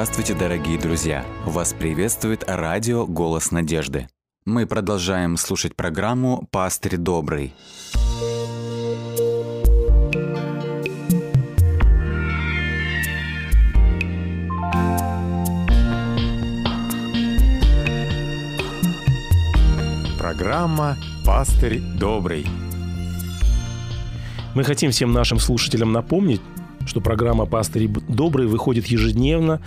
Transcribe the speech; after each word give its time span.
Здравствуйте, 0.00 0.34
дорогие 0.34 0.78
друзья! 0.78 1.26
Вас 1.44 1.72
приветствует 1.72 2.44
радио 2.46 3.04
«Голос 3.04 3.50
надежды». 3.50 4.06
Мы 4.44 4.64
продолжаем 4.64 5.36
слушать 5.36 5.74
программу 5.74 6.46
«Пастырь 6.52 6.96
добрый». 6.96 7.52
Программа 20.16 20.96
«Пастырь 21.26 21.80
добрый». 21.80 22.46
Мы 24.54 24.62
хотим 24.62 24.92
всем 24.92 25.10
нашим 25.10 25.40
слушателям 25.40 25.90
напомнить, 25.90 26.40
что 26.88 27.00
программа 27.00 27.46
«Пастырь 27.46 27.86
добрый» 28.08 28.46
выходит 28.46 28.86
ежедневно, 28.86 29.60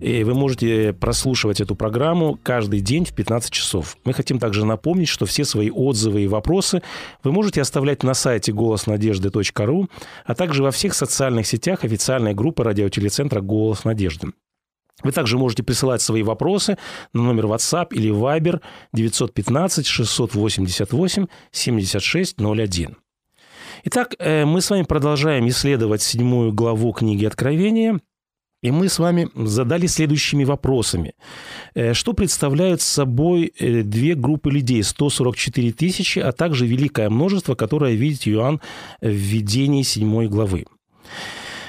и 0.00 0.22
вы 0.22 0.34
можете 0.34 0.92
прослушивать 0.92 1.60
эту 1.60 1.74
программу 1.74 2.38
каждый 2.42 2.80
день 2.80 3.04
в 3.04 3.12
15 3.12 3.50
часов. 3.50 3.96
Мы 4.04 4.12
хотим 4.12 4.38
также 4.38 4.64
напомнить, 4.64 5.08
что 5.08 5.26
все 5.26 5.44
свои 5.44 5.70
отзывы 5.70 6.22
и 6.22 6.28
вопросы 6.28 6.82
вы 7.24 7.32
можете 7.32 7.60
оставлять 7.60 8.04
на 8.04 8.14
сайте 8.14 8.52
голоснадежды.ру, 8.52 9.88
а 10.24 10.34
также 10.34 10.62
во 10.62 10.70
всех 10.70 10.94
социальных 10.94 11.46
сетях 11.46 11.84
официальной 11.84 12.32
группы 12.32 12.62
радиотелецентра 12.62 13.40
«Голос 13.40 13.84
надежды». 13.84 14.28
Вы 15.02 15.12
также 15.12 15.38
можете 15.38 15.62
присылать 15.62 16.02
свои 16.02 16.22
вопросы 16.22 16.76
на 17.12 17.22
номер 17.22 17.46
WhatsApp 17.46 17.88
или 17.90 18.10
Viber 18.10 18.60
915 18.92 19.86
688 19.86 21.26
7601. 21.52 22.96
Итак, 23.84 24.14
э, 24.18 24.44
мы 24.44 24.60
с 24.60 24.70
вами 24.70 24.82
продолжаем 24.82 25.48
исследовать 25.48 26.02
седьмую 26.02 26.52
главу 26.52 26.92
книги 26.92 27.24
Откровения. 27.24 28.00
И 28.60 28.72
мы 28.72 28.88
с 28.88 28.98
вами 28.98 29.28
задали 29.36 29.86
следующими 29.86 30.42
вопросами. 30.42 31.14
Э, 31.74 31.94
что 31.94 32.12
представляют 32.12 32.80
собой 32.80 33.52
э, 33.58 33.82
две 33.82 34.14
группы 34.16 34.50
людей, 34.50 34.82
144 34.82 35.72
тысячи, 35.72 36.18
а 36.18 36.32
также 36.32 36.66
великое 36.66 37.08
множество, 37.08 37.54
которое 37.54 37.94
видит 37.94 38.26
Иоанн 38.26 38.60
в 39.00 39.08
видении 39.08 39.82
седьмой 39.82 40.26
главы? 40.26 40.64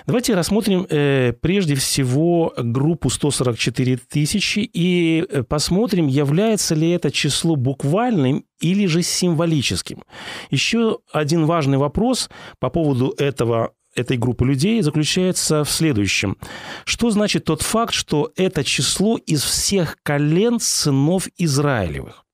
Давайте 0.09 0.33
рассмотрим 0.33 0.87
э, 0.89 1.33
прежде 1.39 1.75
всего 1.75 2.51
группу 2.57 3.11
144 3.11 3.97
тысячи 4.09 4.57
и 4.57 5.23
э, 5.29 5.43
посмотрим, 5.43 6.07
является 6.07 6.73
ли 6.73 6.89
это 6.89 7.11
число 7.11 7.55
буквальным 7.55 8.43
или 8.59 8.87
же 8.87 9.03
символическим. 9.03 10.01
Еще 10.49 10.97
один 11.13 11.45
важный 11.45 11.77
вопрос 11.77 12.31
по 12.57 12.71
поводу 12.71 13.13
этого 13.19 13.73
этой 13.93 14.17
группы 14.17 14.47
людей 14.47 14.81
заключается 14.81 15.63
в 15.63 15.69
следующем. 15.69 16.37
Что 16.85 17.11
значит 17.11 17.43
тот 17.43 17.61
факт, 17.61 17.93
что 17.93 18.31
это 18.35 18.63
число 18.63 19.15
из 19.17 19.43
всех 19.43 19.95
колен 20.01 20.59
сынов 20.59 21.27
Израилевых? 21.37 22.25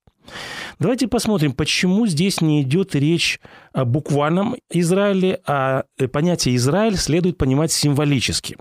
Давайте 0.79 1.07
посмотрим, 1.07 1.53
почему 1.53 2.05
здесь 2.07 2.41
не 2.41 2.61
идет 2.61 2.95
речь 2.95 3.39
о 3.73 3.85
буквальном 3.85 4.55
Израиле, 4.69 5.39
а 5.45 5.85
э, 5.97 6.07
понятие 6.07 6.55
Израиль 6.57 6.97
следует 6.97 7.37
понимать 7.37 7.71
символически. 7.71 8.57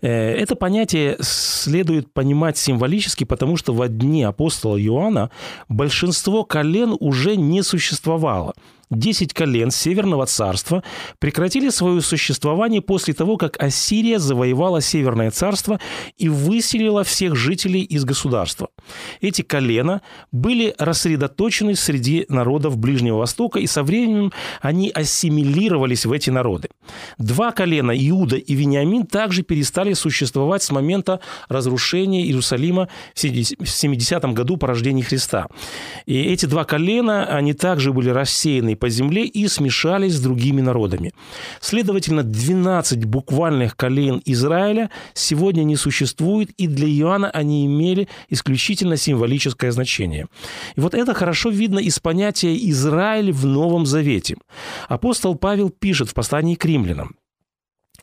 Э, 0.00 0.08
это 0.08 0.56
понятие 0.56 1.16
следует 1.20 2.12
понимать 2.12 2.58
символически, 2.58 3.24
потому 3.24 3.56
что 3.56 3.72
в 3.72 3.88
дни 3.88 4.22
апостола 4.22 4.80
Иоанна 4.80 5.30
большинство 5.68 6.44
колен 6.44 6.96
уже 6.98 7.36
не 7.36 7.62
существовало– 7.62 8.54
Десять 8.90 9.32
колен 9.32 9.70
Северного 9.70 10.26
царства 10.26 10.82
прекратили 11.20 11.68
свое 11.68 12.00
существование 12.00 12.82
после 12.82 13.14
того, 13.14 13.36
как 13.36 13.56
Ассирия 13.62 14.18
завоевала 14.18 14.80
Северное 14.80 15.30
царство 15.30 15.78
и 16.18 16.28
выселила 16.28 17.04
всех 17.04 17.36
жителей 17.36 17.82
из 17.82 18.04
государства. 18.04 18.70
Эти 19.20 19.42
колена 19.42 20.02
были 20.32 20.74
рассредоточены 20.76 21.76
среди 21.76 22.26
народов 22.28 22.78
Ближнего 22.78 23.18
Востока, 23.18 23.60
и 23.60 23.68
со 23.68 23.84
временем 23.84 24.32
они 24.60 24.90
ассимилировались 24.90 26.04
в 26.04 26.10
эти 26.10 26.30
народы. 26.30 26.68
Два 27.16 27.52
колена, 27.52 27.92
Иуда 27.92 28.36
и 28.36 28.54
Вениамин, 28.56 29.06
также 29.06 29.44
перестали 29.44 29.92
существовать 29.92 30.64
с 30.64 30.70
момента 30.72 31.20
разрушения 31.48 32.24
Иерусалима 32.24 32.88
в 33.14 33.20
70 33.20 34.24
году 34.34 34.56
по 34.56 34.66
рождении 34.66 35.02
Христа. 35.02 35.46
И 36.06 36.20
эти 36.20 36.46
два 36.46 36.64
колена, 36.64 37.26
они 37.26 37.52
также 37.52 37.92
были 37.92 38.10
рассеяны 38.10 38.79
по 38.80 38.88
земле 38.88 39.24
и 39.24 39.46
смешались 39.46 40.14
с 40.14 40.20
другими 40.20 40.60
народами. 40.60 41.12
Следовательно, 41.60 42.22
12 42.22 43.04
буквальных 43.04 43.76
колен 43.76 44.20
Израиля 44.24 44.90
сегодня 45.14 45.62
не 45.62 45.76
существует, 45.76 46.50
и 46.56 46.66
для 46.66 46.88
Иоанна 46.88 47.30
они 47.30 47.66
имели 47.66 48.08
исключительно 48.28 48.96
символическое 48.96 49.70
значение. 49.70 50.26
И 50.74 50.80
вот 50.80 50.94
это 50.94 51.14
хорошо 51.14 51.50
видно 51.50 51.78
из 51.78 52.00
понятия 52.00 52.56
«Израиль 52.70 53.30
в 53.30 53.46
Новом 53.46 53.86
Завете». 53.86 54.36
Апостол 54.88 55.36
Павел 55.36 55.70
пишет 55.70 56.08
в 56.08 56.14
послании 56.14 56.56
к 56.56 56.64
римлянам, 56.64 57.14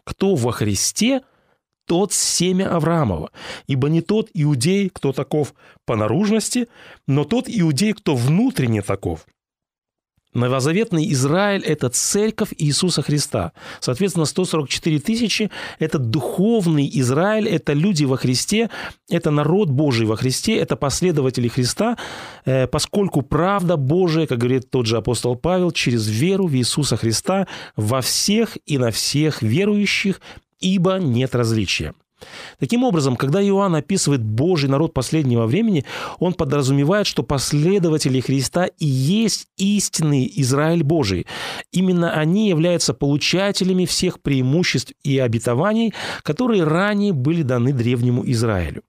«Кто 0.06 0.36
во 0.36 0.52
Христе– 0.52 1.22
тот 1.88 2.14
семя 2.14 2.76
Авраамова, 2.76 3.32
ибо 3.66 3.90
не 3.90 4.02
тот 4.02 4.30
иудей, 4.34 4.90
кто 4.90 5.14
таков 5.14 5.56
по 5.86 5.96
наружности, 5.96 6.68
но 7.08 7.24
тот 7.24 7.46
иудей, 7.48 7.94
кто 7.94 8.16
внутренне 8.16 8.82
таков. 8.82 9.26
Новозаветный 10.38 11.12
Израиль– 11.12 11.64
это 11.66 11.90
церковь 11.90 12.54
Иисуса 12.58 13.02
Христа. 13.02 13.52
Соответственно, 13.80 14.26
144 14.26 15.00
тысячи– 15.00 15.50
это 15.80 15.98
духовный 15.98 16.90
Израиль, 16.94 17.48
это 17.48 17.74
люди 17.74 18.06
во 18.06 18.18
Христе, 18.18 18.70
это 19.10 19.32
народ 19.32 19.70
Божий 19.70 20.06
во 20.06 20.16
Христе, 20.16 20.58
это 20.58 20.76
последователи 20.76 21.48
Христа, 21.48 21.98
э, 22.46 22.68
поскольку 22.68 23.24
правда 23.24 23.78
Божия, 23.78 24.28
как 24.28 24.38
говорит 24.38 24.70
тот 24.70 24.86
же 24.86 24.98
апостол 24.98 25.36
Павел, 25.36 25.72
через 25.72 26.08
веру 26.08 26.48
в 26.48 26.56
Иисуса 26.56 26.98
Христа 26.98 27.48
во 27.76 28.02
всех 28.02 28.58
и 28.66 28.78
на 28.78 28.92
всех 28.92 29.42
верующих, 29.42 30.22
ибо 30.60 30.98
нет 31.00 31.36
различия. 31.36 31.94
Таким 32.60 32.84
образом, 32.84 33.16
когда 33.16 33.42
Иоанн 33.42 33.76
описывает 33.76 34.24
Божий 34.24 34.70
народ 34.70 34.94
последнего 34.94 35.46
времени, 35.46 35.86
он 36.20 36.34
подразумевает, 36.34 37.06
что 37.08 37.24
последователи 37.24 38.20
Христа 38.20 38.66
и 38.66 38.86
есть 38.86 39.48
истинный 39.58 40.32
Израиль 40.38 40.84
Божий. 40.84 41.28
Именно 41.72 42.14
они 42.14 42.50
являются 42.50 42.94
получателями 42.94 43.86
всех 43.86 44.22
преимуществ 44.22 44.94
и 45.04 45.20
обетований, 45.20 45.94
которые 46.24 46.64
ранее 46.64 47.14
были 47.14 47.44
даны 47.44 47.74
древнему 47.74 48.24
Израилю. 48.26 48.84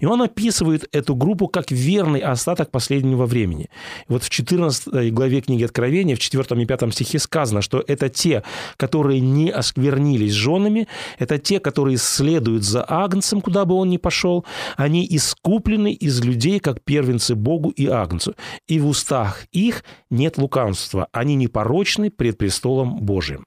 И 0.00 0.06
он 0.06 0.22
описывает 0.22 0.88
эту 0.92 1.14
группу 1.14 1.48
как 1.48 1.70
верный 1.70 2.20
остаток 2.20 2.70
последнего 2.70 3.26
времени. 3.26 3.68
Вот 4.08 4.22
в 4.22 4.30
14 4.30 5.12
главе 5.12 5.40
книги 5.40 5.64
Откровения, 5.64 6.16
в 6.16 6.18
4 6.18 6.62
и 6.62 6.66
5 6.66 6.94
стихе 6.94 7.18
сказано, 7.18 7.62
что 7.62 7.82
это 7.86 8.08
те, 8.08 8.42
которые 8.76 9.20
не 9.20 9.50
осквернились 9.50 10.32
женами, 10.32 10.88
это 11.18 11.38
те, 11.38 11.60
которые 11.60 11.96
следуют 11.96 12.64
за 12.64 12.84
Агнцем, 12.88 13.40
куда 13.40 13.64
бы 13.64 13.74
он 13.74 13.90
ни 13.90 13.96
пошел, 13.96 14.44
они 14.76 15.06
искуплены 15.08 15.92
из 15.92 16.22
людей, 16.22 16.60
как 16.60 16.82
первенцы 16.82 17.34
Богу 17.34 17.70
и 17.70 17.86
Агнцу. 17.86 18.34
И 18.66 18.80
в 18.80 18.86
устах 18.86 19.46
их 19.52 19.84
нет 20.10 20.38
лукавства, 20.38 21.08
они 21.12 21.34
непорочны 21.34 22.10
пред 22.10 22.38
престолом 22.38 23.00
Божиим. 23.00 23.44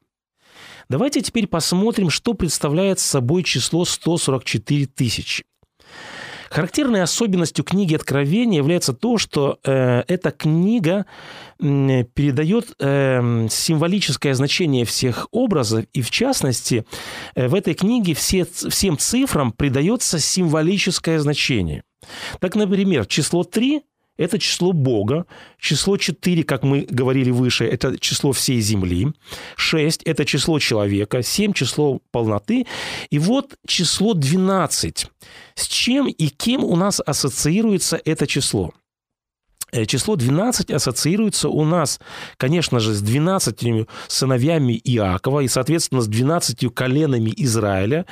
Давайте 0.87 1.21
теперь 1.21 1.47
посмотрим, 1.47 2.09
что 2.09 2.35
представляет 2.35 2.99
собой 2.99 3.43
число 3.43 3.85
144 3.85 4.85
тысячи. 4.85 5.43
Характерной 6.49 7.01
особенностью 7.01 7.65
книги 7.65 7.95
Откровения 7.95 8.57
является 8.57 8.93
то, 8.93 9.17
что 9.17 9.59
э, 9.63 10.03
эта 10.07 10.31
книга 10.31 11.05
передает 11.57 12.73
э, 12.79 13.47
символическое 13.49 14.33
значение 14.33 14.85
всех 14.85 15.27
образов, 15.31 15.85
и 15.93 16.01
в 16.01 16.11
частности, 16.11 16.85
э, 17.35 17.47
в 17.47 17.55
этой 17.55 17.73
книге 17.73 18.13
все, 18.13 18.45
всем 18.45 18.97
цифрам 18.97 19.51
придается 19.51 20.19
символическое 20.19 21.19
значение. 21.19 21.83
Так, 22.39 22.55
например, 22.55 23.05
число 23.05 23.43
3 23.43 23.83
это 24.17 24.39
число 24.39 24.71
Бога. 24.71 25.25
Число 25.59 25.97
4, 25.97 26.43
как 26.43 26.63
мы 26.63 26.87
говорили 26.89 27.31
выше, 27.31 27.65
это 27.65 27.99
число 27.99 28.31
всей 28.31 28.61
Земли. 28.61 29.07
6– 29.55 30.03
это 30.05 30.25
число 30.25 30.59
человека. 30.59 31.23
7– 31.23 31.53
число 31.53 31.99
полноты. 32.11 32.65
И 33.09 33.19
вот 33.19 33.55
число 33.67 34.13
12. 34.13 35.07
С 35.55 35.67
чем 35.67 36.07
и 36.07 36.27
кем 36.27 36.63
у 36.63 36.75
нас 36.75 37.01
ассоциируется 37.05 37.99
это 38.03 38.27
число? 38.27 38.73
Э, 39.75 39.85
число 39.85 40.15
12 40.15 40.71
ассоциируется 40.71 41.49
у 41.49 41.65
нас, 41.65 41.99
конечно 42.37 42.79
же, 42.79 42.93
с 42.93 43.01
12 43.01 43.87
сыновьями 44.07 44.79
Иакова 44.81 45.41
и, 45.41 45.49
соответственно, 45.49 45.99
с 45.99 46.07
12 46.07 46.73
коленами 46.73 47.33
Израиля. 47.35 48.05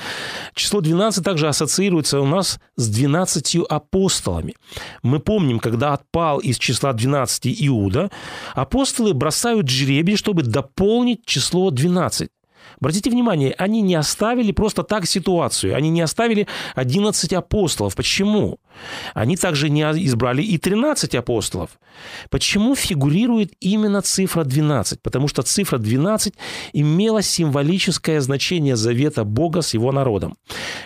Число 0.55 0.81
12 0.81 1.23
также 1.23 1.47
ассоциируется 1.47 2.19
у 2.19 2.25
нас 2.25 2.59
с 2.75 2.89
12 2.89 3.55
апостолами. 3.69 4.55
Мы 5.03 5.19
помним, 5.19 5.59
когда 5.59 5.93
отпал 5.93 6.39
из 6.39 6.57
числа 6.57 6.91
12 6.91 7.45
Иуда, 7.67 8.11
апостолы 8.55 9.13
бросают 9.13 9.69
жребий, 9.69 10.17
чтобы 10.17 10.43
дополнить 10.43 11.25
число 11.25 11.71
12. 11.71 12.29
Обратите 12.83 13.09
внимание, 13.09 13.55
они 13.57 13.81
не 13.81 13.95
оставили 13.95 14.51
просто 14.51 14.83
так 14.83 15.05
ситуацию. 15.05 15.73
Они 15.73 15.89
не 15.89 16.01
оставили 16.01 16.47
11 16.75 17.31
апостолов. 17.31 17.95
Почему? 17.95 18.59
Они 19.13 19.37
также 19.37 19.69
не 19.69 19.83
избрали 19.83 20.41
и 20.41 20.57
13 20.57 21.15
апостолов. 21.15 21.69
Почему 22.29 22.75
фигурирует 22.75 23.53
именно 23.61 24.01
цифра 24.01 24.43
12? 24.43 25.01
Потому 25.01 25.27
что 25.27 25.43
цифра 25.43 25.77
12 25.77 26.33
имела 26.73 27.21
символическое 27.21 28.19
значение 28.19 28.75
завета 28.75 29.23
Бога 29.23 29.61
с 29.61 29.73
его 29.73 29.91
народом. 29.91 30.35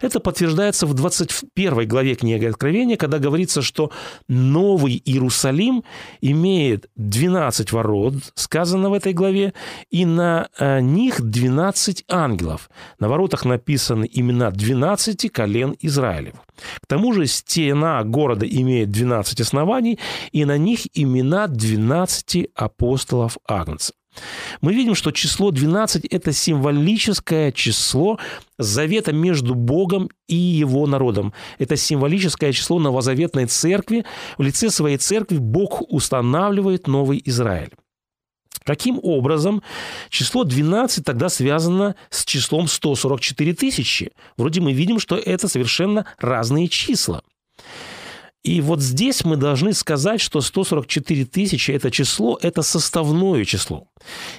Это 0.01 0.19
подтверждается 0.19 0.85
в 0.85 0.93
21 0.93 1.87
главе 1.87 2.15
книги 2.15 2.45
Откровения, 2.45 2.97
когда 2.97 3.19
говорится, 3.19 3.61
что 3.61 3.91
Новый 4.27 5.01
Иерусалим 5.03 5.83
имеет 6.21 6.89
12 6.95 7.71
ворот, 7.71 8.15
сказано 8.35 8.89
в 8.89 8.93
этой 8.93 9.13
главе, 9.13 9.53
и 9.89 10.05
на 10.05 10.49
э, 10.59 10.81
них 10.81 11.21
12 11.21 11.86
ангелов. 12.07 12.69
На 12.99 13.09
воротах 13.09 13.45
написаны 13.45 14.09
имена 14.11 14.51
12 14.51 15.31
колен 15.31 15.75
Израилев. 15.79 16.35
К 16.81 16.87
тому 16.87 17.13
же 17.13 17.27
стена 17.27 18.03
города 18.03 18.45
имеет 18.45 18.91
12 18.91 19.41
оснований, 19.41 19.99
и 20.31 20.45
на 20.45 20.57
них 20.57 20.81
имена 20.93 21.47
12 21.47 22.49
апостолов 22.55 23.37
Агнца. 23.47 23.93
Мы 24.61 24.73
видим, 24.73 24.95
что 24.95 25.11
число 25.11 25.51
12– 25.51 26.05
это 26.09 26.33
символическое 26.33 27.51
число 27.51 28.19
завета 28.57 29.13
между 29.13 29.55
Богом 29.55 30.09
и 30.27 30.35
его 30.35 30.87
народом. 30.87 31.33
Это 31.59 31.75
символическое 31.75 32.51
число 32.51 32.79
новозаветной 32.79 33.45
церкви. 33.45 34.05
В 34.37 34.41
лице 34.41 34.69
своей 34.69 34.97
церкви 34.97 35.37
Бог 35.37 35.81
устанавливает 35.91 36.87
новый 36.87 37.21
Израиль. 37.25 37.71
Каким 38.67 38.99
образом 39.01 39.63
число 40.09 40.43
12 40.43 41.05
тогда 41.05 41.29
связано 41.29 41.95
с 42.09 42.25
числом 42.25 42.67
144 42.67 43.53
тысячи? 43.53 44.11
Вроде 44.35 44.59
мы 44.59 44.73
видим, 44.73 44.99
что 44.99 45.15
это 45.15 45.47
совершенно 45.47 46.05
разные 46.19 46.67
числа. 46.67 47.21
И 48.43 48.59
вот 48.59 48.81
здесь 48.81 49.23
мы 49.23 49.37
должны 49.37 49.71
сказать, 49.71 50.19
что 50.19 50.41
144 50.41 51.25
тысячи– 51.25 51.71
это 51.77 51.91
число, 51.91 52.37
это 52.41 52.61
составное 52.61 53.45
число. 53.45 53.87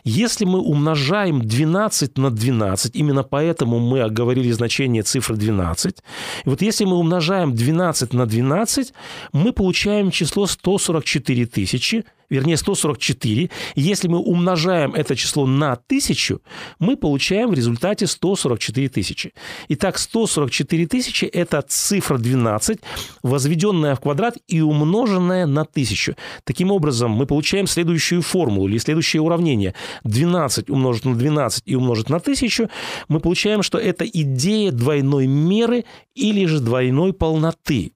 Если 0.04 0.44
мы 0.44 0.60
умножаем 0.60 1.40
12 1.40 2.19
на 2.19 2.31
12, 2.31 2.96
именно 2.96 3.22
поэтому 3.22 3.78
мы 3.78 4.02
оговорили 4.02 4.50
значение 4.50 5.02
цифры 5.04 5.36
12, 5.36 5.96
и 6.44 6.48
вот 6.48 6.60
если 6.60 6.84
мы 6.84 6.96
умножаем 6.96 7.54
12 7.54 8.12
на 8.12 8.26
12, 8.26 8.92
мы 9.32 9.52
получаем 9.54 10.10
число 10.10 10.46
144 10.46 11.46
тысячи– 11.46 12.04
вернее 12.30 12.56
144. 12.56 13.50
Если 13.75 14.08
мы 14.08 14.19
умножаем 14.19 14.94
это 14.94 15.16
число 15.16 15.46
на 15.46 15.76
тысячу, 15.76 16.40
мы 16.78 16.96
получаем 16.96 17.50
в 17.50 17.54
результате 17.54 18.06
144 18.06 18.88
тысячи. 18.88 19.32
Итак, 19.69 19.98
144 19.98 20.86
тысячи– 20.86 21.25
это 21.26 21.62
цифра 21.62 22.19
12, 22.19 22.80
возведенная 23.22 23.94
в 23.94 24.00
квадрат 24.00 24.36
и 24.46 24.60
умноженная 24.60 25.46
на 25.46 25.64
тысячу. 25.64 26.14
Таким 26.44 26.70
образом, 26.70 27.10
мы 27.10 27.26
получаем 27.26 27.66
следующую 27.66 28.22
формулу 28.22 28.69
или 28.69 28.78
следующее 28.78 29.22
уравнение. 29.22 29.74
12 30.04 30.70
умножить 30.70 31.04
на 31.04 31.14
12 31.14 31.62
и 31.66 31.74
умножить 31.74 32.10
на 32.10 32.20
тысячу, 32.20 32.69
мы 33.08 33.20
получаем, 33.20 33.62
что 33.62 33.78
это 33.78 34.04
идея 34.04 34.72
двойной 34.72 35.26
меры 35.26 35.84
или 36.14 36.46
же 36.46 36.60
двойной 36.60 37.12
полноты. 37.12 37.92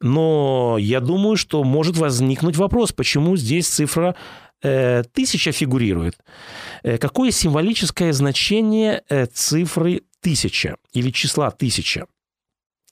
Но 0.00 0.76
я 0.78 1.00
думаю, 1.00 1.36
что 1.36 1.64
может 1.64 1.96
возникнуть 1.96 2.56
вопрос, 2.56 2.92
почему 2.92 3.36
здесь 3.36 3.68
цифра 3.68 4.14
э, 4.62 5.02
тысяча 5.12 5.52
фигурирует. 5.52 6.18
Э, 6.82 6.98
какое 6.98 7.30
символическое 7.30 8.12
значение 8.12 9.02
э, 9.08 9.26
цифры 9.26 10.02
тысяча 10.20 10.76
или 10.92 11.10
числа 11.10 11.50
тысяча? 11.50 12.06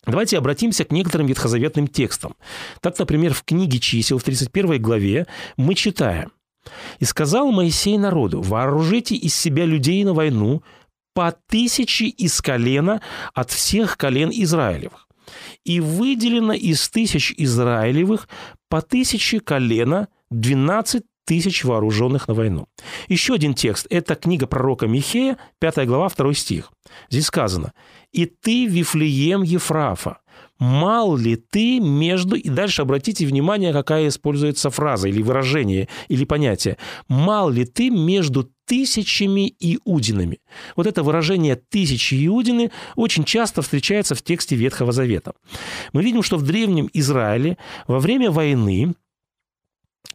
Давайте 0.04 0.38
обратимся 0.38 0.84
к 0.84 0.92
некоторым 0.92 1.26
ветхозаветным 1.26 1.88
текстам. 1.88 2.36
Так, 2.80 2.98
например, 2.98 3.34
в 3.34 3.42
книге 3.42 3.80
чисел 3.80 4.18
в 4.18 4.22
31 4.22 4.80
главе 4.80 5.26
мы 5.56 5.74
читаем. 5.74 6.32
«И 6.98 7.04
сказал 7.04 7.50
Моисей 7.52 7.98
народу, 7.98 8.40
вооружите 8.40 9.14
из 9.14 9.34
себя 9.34 9.64
людей 9.64 10.02
на 10.04 10.14
войну 10.14 10.62
по 11.14 11.32
тысяче 11.48 12.06
из 12.06 12.40
колена 12.40 13.00
от 13.34 13.50
всех 13.50 13.96
колен 13.96 14.30
Израилевых 14.32 15.05
и 15.64 15.80
выделено 15.80 16.52
из 16.52 16.88
тысяч 16.88 17.34
Израилевых 17.36 18.28
по 18.68 18.82
тысяче 18.82 19.40
колена 19.40 20.08
12 20.30 21.04
тысяч 21.26 21.64
вооруженных 21.64 22.28
на 22.28 22.34
войну. 22.34 22.66
Еще 23.08 23.34
один 23.34 23.52
текст– 23.54 23.86
это 23.90 24.14
книга 24.14 24.46
пророка 24.46 24.86
Михея, 24.86 25.36
5 25.58 25.86
глава, 25.86 26.08
2 26.08 26.34
стих. 26.34 26.72
Здесь 27.10 27.26
сказано 27.26 27.72
«И 28.12 28.26
ты, 28.26 28.66
Вифлеем 28.66 29.42
Ефрафа, 29.42 30.20
мал 30.58 31.16
ли 31.16 31.36
ты 31.36 31.80
между...» 31.80 32.36
И 32.36 32.48
дальше 32.48 32.82
обратите 32.82 33.26
внимание, 33.26 33.72
какая 33.72 34.08
используется 34.08 34.70
фраза 34.70 35.08
или 35.08 35.20
выражение, 35.20 35.88
или 36.08 36.24
понятие. 36.24 36.78
«Мал 37.08 37.50
ли 37.50 37.64
ты 37.64 37.90
между 37.90 38.48
тысячами 38.66 39.54
иудинами. 39.58 40.40
Вот 40.74 40.86
это 40.86 41.02
выражение 41.02 41.56
«тысячи 41.56 42.26
иудины» 42.26 42.70
очень 42.96 43.24
часто 43.24 43.62
встречается 43.62 44.14
в 44.14 44.22
тексте 44.22 44.56
Ветхого 44.56 44.92
Завета. 44.92 45.32
Мы 45.92 46.02
видим, 46.02 46.22
что 46.22 46.36
в 46.36 46.42
Древнем 46.42 46.90
Израиле 46.92 47.56
во 47.86 48.00
время 48.00 48.30
войны 48.30 48.94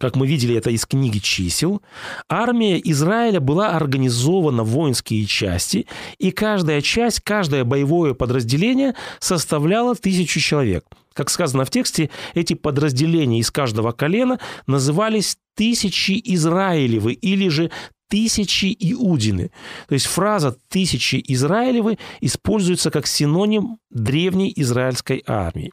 как 0.01 0.15
мы 0.15 0.25
видели 0.25 0.55
это 0.55 0.71
из 0.71 0.85
книги 0.87 1.19
чисел, 1.19 1.83
армия 2.27 2.81
Израиля 2.83 3.39
была 3.39 3.75
организована 3.75 4.63
в 4.63 4.69
воинские 4.69 5.25
части, 5.27 5.85
и 6.17 6.31
каждая 6.31 6.81
часть, 6.81 7.19
каждое 7.19 7.63
боевое 7.63 8.15
подразделение 8.15 8.95
составляло 9.19 9.93
тысячу 9.93 10.39
человек. 10.39 10.85
Как 11.13 11.29
сказано 11.29 11.65
в 11.65 11.69
тексте, 11.69 12.09
эти 12.33 12.55
подразделения 12.55 13.39
из 13.39 13.51
каждого 13.51 13.91
колена 13.91 14.39
назывались 14.65 15.37
тысячи 15.55 16.19
Израилевы 16.23 17.13
или 17.13 17.49
же 17.49 17.69
тысячи 18.11 18.75
Иудины. 18.77 19.51
То 19.87 19.93
есть 19.93 20.05
фраза 20.05 20.57
«тысячи 20.67 21.23
Израилевы» 21.29 21.97
используется 22.19 22.91
как 22.91 23.07
синоним 23.07 23.77
древней 23.89 24.51
израильской 24.57 25.23
армии. 25.25 25.71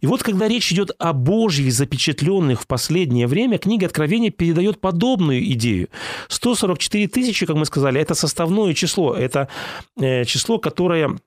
И 0.00 0.06
вот 0.06 0.22
когда 0.22 0.46
речь 0.46 0.72
идет 0.72 0.92
о 1.00 1.12
Божьих 1.12 1.72
запечатленных 1.72 2.62
в 2.62 2.66
последнее 2.68 3.26
время, 3.26 3.58
книга 3.58 3.86
Откровения 3.86 4.30
передает 4.30 4.80
подобную 4.80 5.44
идею. 5.52 5.88
144 6.28 7.08
тысячи, 7.08 7.44
как 7.44 7.56
мы 7.56 7.66
сказали, 7.66 8.00
это 8.00 8.14
составное 8.14 8.72
число, 8.74 9.12
это 9.12 9.48
э, 9.96 10.24
число, 10.24 10.58
которое 10.58 11.18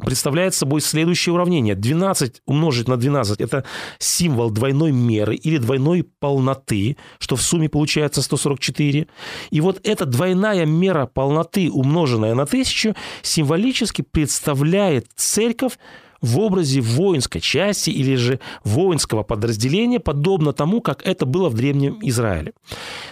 представляет 0.00 0.54
собой 0.54 0.80
следующее 0.80 1.34
уравнение. 1.34 1.74
12 1.74 2.42
умножить 2.46 2.88
на 2.88 2.96
12– 2.96 3.40
это 3.40 3.64
символ 3.98 4.50
двойной 4.50 4.92
меры 4.92 5.34
или 5.34 5.58
двойной 5.58 6.06
полноты, 6.18 6.96
что 7.18 7.36
в 7.36 7.42
сумме 7.42 7.68
получается 7.68 8.22
144. 8.22 9.06
И 9.50 9.60
вот 9.60 9.80
эта 9.84 10.06
двойная 10.06 10.66
мера 10.66 11.06
полноты, 11.06 11.70
умноженная 11.70 12.34
на 12.34 12.46
тысячу, 12.46 12.94
символически 13.22 14.02
представляет 14.02 15.06
церковь 15.14 15.78
в 16.20 16.38
образе 16.38 16.80
воинской 16.80 17.40
части 17.40 17.90
или 17.90 18.14
же 18.14 18.40
воинского 18.64 19.22
подразделения, 19.22 20.00
подобно 20.00 20.52
тому, 20.52 20.80
как 20.80 21.06
это 21.06 21.26
было 21.26 21.48
в 21.48 21.54
Древнем 21.54 21.98
Израиле. 22.02 22.52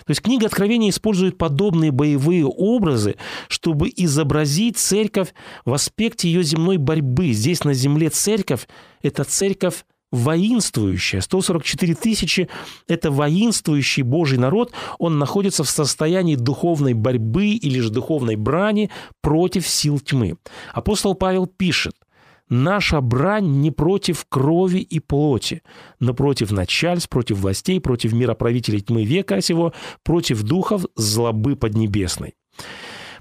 То 0.06 0.10
есть 0.10 0.22
книга 0.22 0.46
Откровения 0.46 0.90
использует 0.90 1.38
подобные 1.38 1.90
боевые 1.90 2.46
образы, 2.46 3.16
чтобы 3.48 3.90
изобразить 3.94 4.78
церковь 4.78 5.32
в 5.64 5.72
аспекте 5.72 6.28
ее 6.28 6.42
земной 6.42 6.76
борьбы. 6.76 7.32
Здесь 7.32 7.64
на 7.64 7.74
земле 7.74 8.10
церковь– 8.10 8.68
это 9.02 9.24
церковь 9.24 9.84
воинствующая. 10.10 11.20
144 11.20 11.94
тысячи– 11.94 12.48
это 12.88 13.10
воинствующий 13.10 14.02
Божий 14.02 14.38
народ. 14.38 14.72
Он 14.98 15.18
находится 15.18 15.64
в 15.64 15.70
состоянии 15.70 16.34
духовной 16.34 16.94
борьбы 16.94 17.48
или 17.48 17.80
же 17.80 17.90
духовной 17.90 18.36
брани 18.36 18.90
против 19.20 19.66
сил 19.68 20.00
тьмы. 20.00 20.36
Апостол 20.72 21.14
Павел 21.14 21.46
пишет– 21.46 21.94
Наша 22.48 23.00
брань 23.00 23.60
не 23.60 23.70
против 23.70 24.24
крови 24.28 24.78
и 24.78 25.00
плоти, 25.00 25.62
но 26.00 26.14
против 26.14 26.50
начальств, 26.50 27.08
против 27.08 27.38
властей, 27.38 27.80
против 27.80 28.12
мироправителей 28.12 28.80
тьмы 28.80 29.04
века 29.04 29.40
сего, 29.40 29.72
против 30.02 30.42
духов 30.42 30.84
злобы 30.96 31.56
поднебесной. 31.56 32.34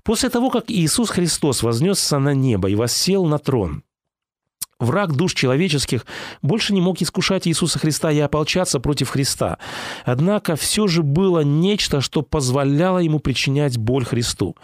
После 0.03 0.29
того, 0.29 0.50
как 0.50 0.72
Иисус 0.72 1.10
Христос 1.10 1.63
вознесся 1.63 2.19
на 2.19 2.34
небо 2.34 2.69
и 2.69 2.75
воссел 2.75 3.25
на 3.25 3.39
трон, 3.39 3.84
Враг 4.79 5.15
душ 5.15 5.34
человеческих 5.34 6.05
больше 6.43 6.72
не 6.72 6.81
мог 6.81 7.01
искушать 7.01 7.48
Иисуса 7.48 7.79
Христа 7.79 8.12
и 8.12 8.19
ополчаться 8.19 8.79
против 8.79 9.10
Христа. 9.10 9.57
Однако 10.05 10.55
все 10.55 10.86
же 10.86 11.01
было 11.01 11.39
нечто, 11.39 12.00
что 12.00 12.22
позволяло 12.22 13.00
ему 13.00 13.17
причинять 13.19 13.75
боль 13.77 14.05
Христу. 14.05 14.55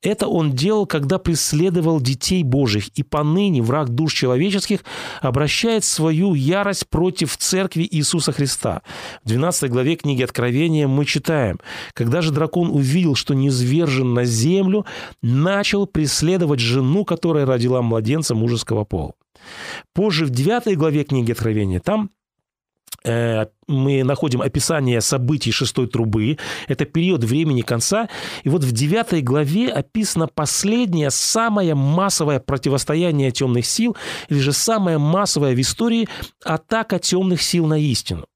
Это 0.00 0.28
он 0.28 0.52
делал, 0.52 0.86
когда 0.86 1.18
преследовал 1.18 2.00
детей 2.00 2.42
Божьих, 2.42 2.88
и 2.88 3.02
поныне 3.02 3.60
враг 3.60 3.90
душ 3.90 4.14
человеческих 4.14 4.80
обращает 5.20 5.84
свою 5.84 6.32
ярость 6.32 6.88
против 6.88 7.36
церкви 7.36 7.86
Иисуса 7.90 8.32
Христа. 8.32 8.80
В 9.24 9.28
12 9.28 9.70
главе 9.70 9.96
книги 9.96 10.22
Откровения 10.22 10.88
мы 10.88 11.04
читаем, 11.04 11.60
«Когда 11.92 12.22
же 12.22 12.32
дракон 12.32 12.70
увидел, 12.70 13.14
что 13.14 13.34
низвержен 13.34 14.14
на 14.14 14.24
землю, 14.24 14.86
начал 15.20 15.86
преследовать 15.86 16.60
жену, 16.60 17.04
которая 17.04 17.44
родила 17.44 17.82
младенца 17.82 18.34
мужеского 18.34 18.84
пола». 18.84 19.12
Позже 19.94 20.26
в 20.26 20.30
9 20.30 20.76
главе 20.76 21.04
книги 21.04 21.32
Откровения 21.32 21.80
там 21.80 22.10
э, 23.04 23.46
мы 23.66 24.04
находим 24.04 24.42
описание 24.42 25.00
событий 25.00 25.52
шестой 25.52 25.88
трубы. 25.88 26.38
Это 26.68 26.84
период 26.84 27.24
времени 27.24 27.62
конца. 27.62 28.08
И 28.44 28.48
вот 28.48 28.64
в 28.64 28.72
девятой 28.72 29.22
главе 29.22 29.70
описано 29.70 30.26
последнее, 30.26 31.10
самое 31.10 31.74
массовое 31.74 32.40
противостояние 32.40 33.30
темных 33.30 33.66
сил, 33.66 33.96
или 34.28 34.38
же 34.38 34.52
самое 34.52 34.98
массовое 34.98 35.54
в 35.54 35.60
истории 35.60 36.08
атака 36.44 36.98
темных 36.98 37.42
сил 37.42 37.66
на 37.66 37.78
истину. 37.78 38.26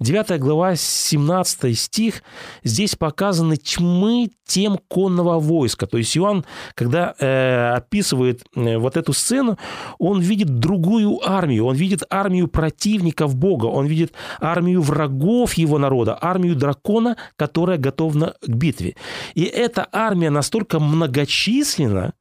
9 0.00 0.38
глава, 0.40 0.76
17 0.76 1.78
стих, 1.78 2.22
здесь 2.64 2.96
показаны 2.96 3.56
тьмы 3.56 4.30
тем 4.46 4.78
конного 4.88 5.40
войска. 5.40 5.86
То 5.86 5.98
есть 5.98 6.16
Иоанн, 6.16 6.44
когда 6.74 7.14
э, 7.18 7.74
описывает 7.74 8.44
э, 8.54 8.78
вот 8.78 8.96
эту 8.96 9.12
сцену, 9.12 9.58
он 9.98 10.20
видит 10.20 10.58
другую 10.58 11.18
армию, 11.28 11.66
он 11.66 11.76
видит 11.76 12.02
армию 12.10 12.48
противников 12.48 13.34
Бога, 13.36 13.66
он 13.66 13.86
видит 13.86 14.12
армию 14.40 14.82
врагов 14.82 15.54
его 15.54 15.78
народа, 15.78 16.16
армию 16.20 16.54
дракона, 16.54 17.16
которая 17.36 17.78
готова 17.78 18.36
к 18.40 18.48
битве. 18.48 18.96
И 19.34 19.44
эта 19.44 19.86
армия 19.92 20.30
настолько 20.30 20.78
многочисленна, 20.78 22.12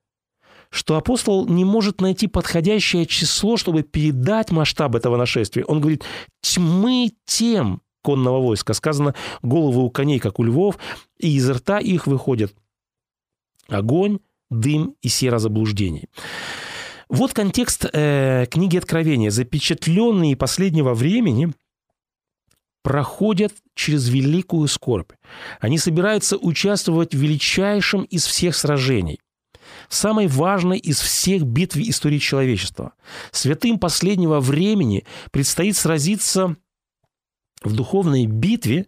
что 0.75 0.97
апостол 0.97 1.47
не 1.47 1.63
может 1.63 2.01
найти 2.01 2.27
подходящее 2.27 3.05
число, 3.05 3.55
чтобы 3.55 3.83
передать 3.83 4.51
масштаб 4.51 4.95
этого 4.95 5.15
нашествия. 5.15 5.63
Он 5.63 5.79
говорит, 5.79 6.03
тьмы 6.41 7.13
тем 7.25 7.81
конного 8.01 8.45
войска. 8.45 8.73
Сказано, 8.73 9.15
головы 9.41 9.83
у 9.83 9.89
коней, 9.89 10.19
как 10.19 10.37
у 10.37 10.43
львов, 10.43 10.77
и 11.17 11.33
из 11.35 11.49
рта 11.49 11.79
их 11.79 12.07
выходят 12.07 12.53
огонь, 13.69 14.19
дым 14.49 14.95
и 15.01 15.07
сера 15.07 15.39
заблуждений. 15.39 16.09
Вот 17.07 17.33
контекст 17.33 17.85
э, 17.91 18.45
книги 18.51 18.77
Откровения. 18.77 19.31
Запечатленные 19.31 20.35
последнего 20.35 20.93
времени 20.93 21.53
проходят 22.83 23.53
через 23.75 24.09
великую 24.09 24.67
скорбь. 24.67 25.13
Они 25.59 25.77
собираются 25.77 26.35
участвовать 26.37 27.15
в 27.15 27.17
величайшем 27.17 28.03
из 28.03 28.25
всех 28.25 28.55
сражений 28.55 29.19
самой 29.89 30.27
важной 30.27 30.77
из 30.77 30.99
всех 30.99 31.43
битв 31.43 31.77
истории 31.77 32.19
человечества. 32.19 32.93
Святым 33.31 33.79
последнего 33.79 34.39
времени 34.39 35.05
предстоит 35.31 35.77
сразиться 35.77 36.55
в 37.63 37.73
духовной 37.73 38.25
битве 38.25 38.87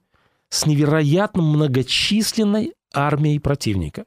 с 0.49 0.65
невероятно 0.65 1.41
многочисленной 1.41 2.73
армией 2.93 3.39
противника. 3.39 4.05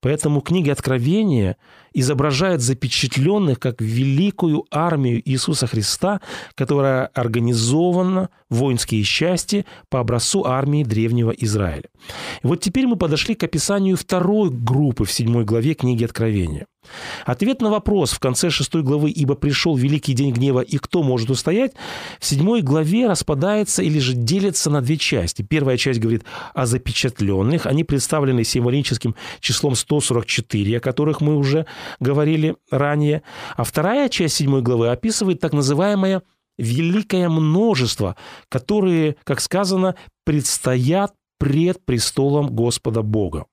Поэтому 0.00 0.40
книга 0.40 0.72
Откровения 0.72 1.56
изображает 1.94 2.60
запечатленных 2.60 3.60
как 3.60 3.80
великую 3.80 4.64
армию 4.70 5.22
Иисуса 5.24 5.66
Христа, 5.66 6.20
которая 6.54 7.06
организована 7.06 8.30
воинские 8.50 9.02
части 9.04 9.64
по 9.88 10.00
образцу 10.00 10.44
армии 10.44 10.84
древнего 10.84 11.30
Израиля. 11.30 11.88
И 12.42 12.46
вот 12.46 12.60
теперь 12.60 12.86
мы 12.86 12.96
подошли 12.96 13.34
к 13.34 13.44
описанию 13.44 13.96
второй 13.96 14.50
группы 14.50 15.04
в 15.04 15.12
седьмой 15.12 15.44
главе 15.44 15.74
книги 15.74 16.04
Откровения. 16.04 16.66
Ответ 17.24 17.60
на 17.60 17.70
вопрос 17.70 18.10
в 18.10 18.18
конце 18.18 18.50
шестой 18.50 18.82
главы 18.82 19.10
«Ибо 19.10 19.36
пришел 19.36 19.76
великий 19.76 20.14
день 20.14 20.32
гнева, 20.32 20.60
и 20.60 20.78
кто 20.78 21.04
может 21.04 21.30
устоять?» 21.30 21.72
в 22.18 22.26
седьмой 22.26 22.62
главе 22.62 23.06
распадается 23.06 23.82
или 23.82 24.00
же 24.00 24.14
делится 24.14 24.68
на 24.68 24.80
две 24.80 24.96
части. 24.96 25.42
Первая 25.42 25.76
часть 25.76 26.00
говорит 26.00 26.24
о 26.54 26.66
запечатленных. 26.66 27.66
Они 27.66 27.84
представлены 27.84 28.42
символическим 28.42 29.14
числом 29.42 29.74
144, 29.74 30.78
о 30.78 30.80
которых 30.80 31.20
мы 31.20 31.36
уже 31.36 31.66
говорили 32.00 32.56
ранее. 32.70 33.22
А 33.56 33.64
вторая 33.64 34.08
часть 34.08 34.36
седьмой 34.36 34.62
главы 34.62 34.88
описывает 34.88 35.40
так 35.40 35.52
называемое 35.52 36.22
великое 36.58 37.28
множество, 37.28 38.16
которые, 38.48 39.16
как 39.24 39.40
сказано, 39.40 39.96
предстоят 40.24 41.12
пред 41.38 41.84
престолом 41.84 42.54
Господа 42.54 43.02
Бога. 43.02 43.46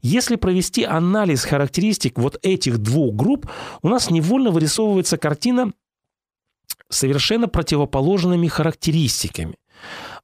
Если 0.00 0.36
провести 0.36 0.84
анализ 0.84 1.44
характеристик 1.44 2.18
вот 2.18 2.38
этих 2.42 2.78
двух 2.78 3.14
групп, 3.14 3.50
у 3.82 3.88
нас 3.88 4.10
невольно 4.10 4.50
вырисовывается 4.50 5.18
картина 5.18 5.72
совершенно 6.88 7.48
противоположными 7.48 8.46
характеристиками. 8.46 9.56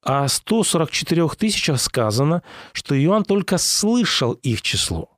О 0.05 0.29
144 0.29 1.29
тысячах 1.31 1.81
сказано, 1.81 2.43
что 2.73 2.95
Иоанн 2.95 3.25
только 3.25 3.57
слышал 3.57 4.33
их 4.33 4.61
число. 4.61 5.09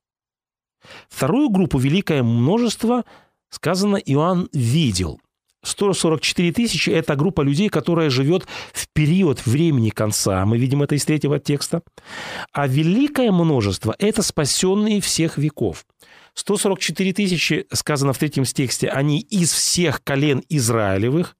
Вторую 1.08 1.50
группу 1.50 1.78
«Великое 1.78 2.22
множество» 2.22 3.04
сказано 3.50 3.96
Иоанн 3.96 4.48
видел. 4.52 5.20
144 5.64 6.52
тысячи– 6.52 6.90
это 6.90 7.16
группа 7.16 7.40
людей, 7.40 7.68
которая 7.68 8.10
живет 8.10 8.46
в 8.72 8.86
период 8.92 9.44
времени 9.44 9.90
конца. 9.90 10.46
Мы 10.46 10.56
видим 10.56 10.84
это 10.84 10.94
из 10.94 11.04
третьего 11.04 11.40
текста. 11.40 11.82
А 12.52 12.68
великое 12.68 13.32
множество– 13.32 13.96
это 13.98 14.22
спасенные 14.22 15.00
всех 15.00 15.36
веков. 15.36 15.84
144 16.36 17.12
тысячи, 17.14 17.66
сказано 17.72 18.12
в 18.12 18.18
третьем 18.18 18.44
тексте, 18.44 18.88
они 18.88 19.20
из 19.20 19.52
всех 19.52 20.04
колен 20.04 20.42
Израилевых. 20.50 21.34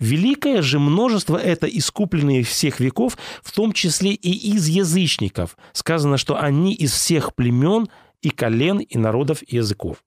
Великое 0.00 0.62
же 0.62 0.78
множество– 0.78 1.36
это 1.36 1.66
искупленные 1.66 2.42
всех 2.42 2.80
веков, 2.80 3.18
в 3.42 3.52
том 3.52 3.72
числе 3.72 4.12
и 4.12 4.54
из 4.54 4.66
язычников. 4.66 5.56
Сказано, 5.72 6.16
что 6.16 6.40
они 6.40 6.74
из 6.74 6.92
всех 6.92 7.34
племен 7.34 7.88
и 8.22 8.30
колен, 8.30 8.78
и 8.78 8.96
народов, 8.96 9.42
и 9.46 9.56
языков. 9.56 9.98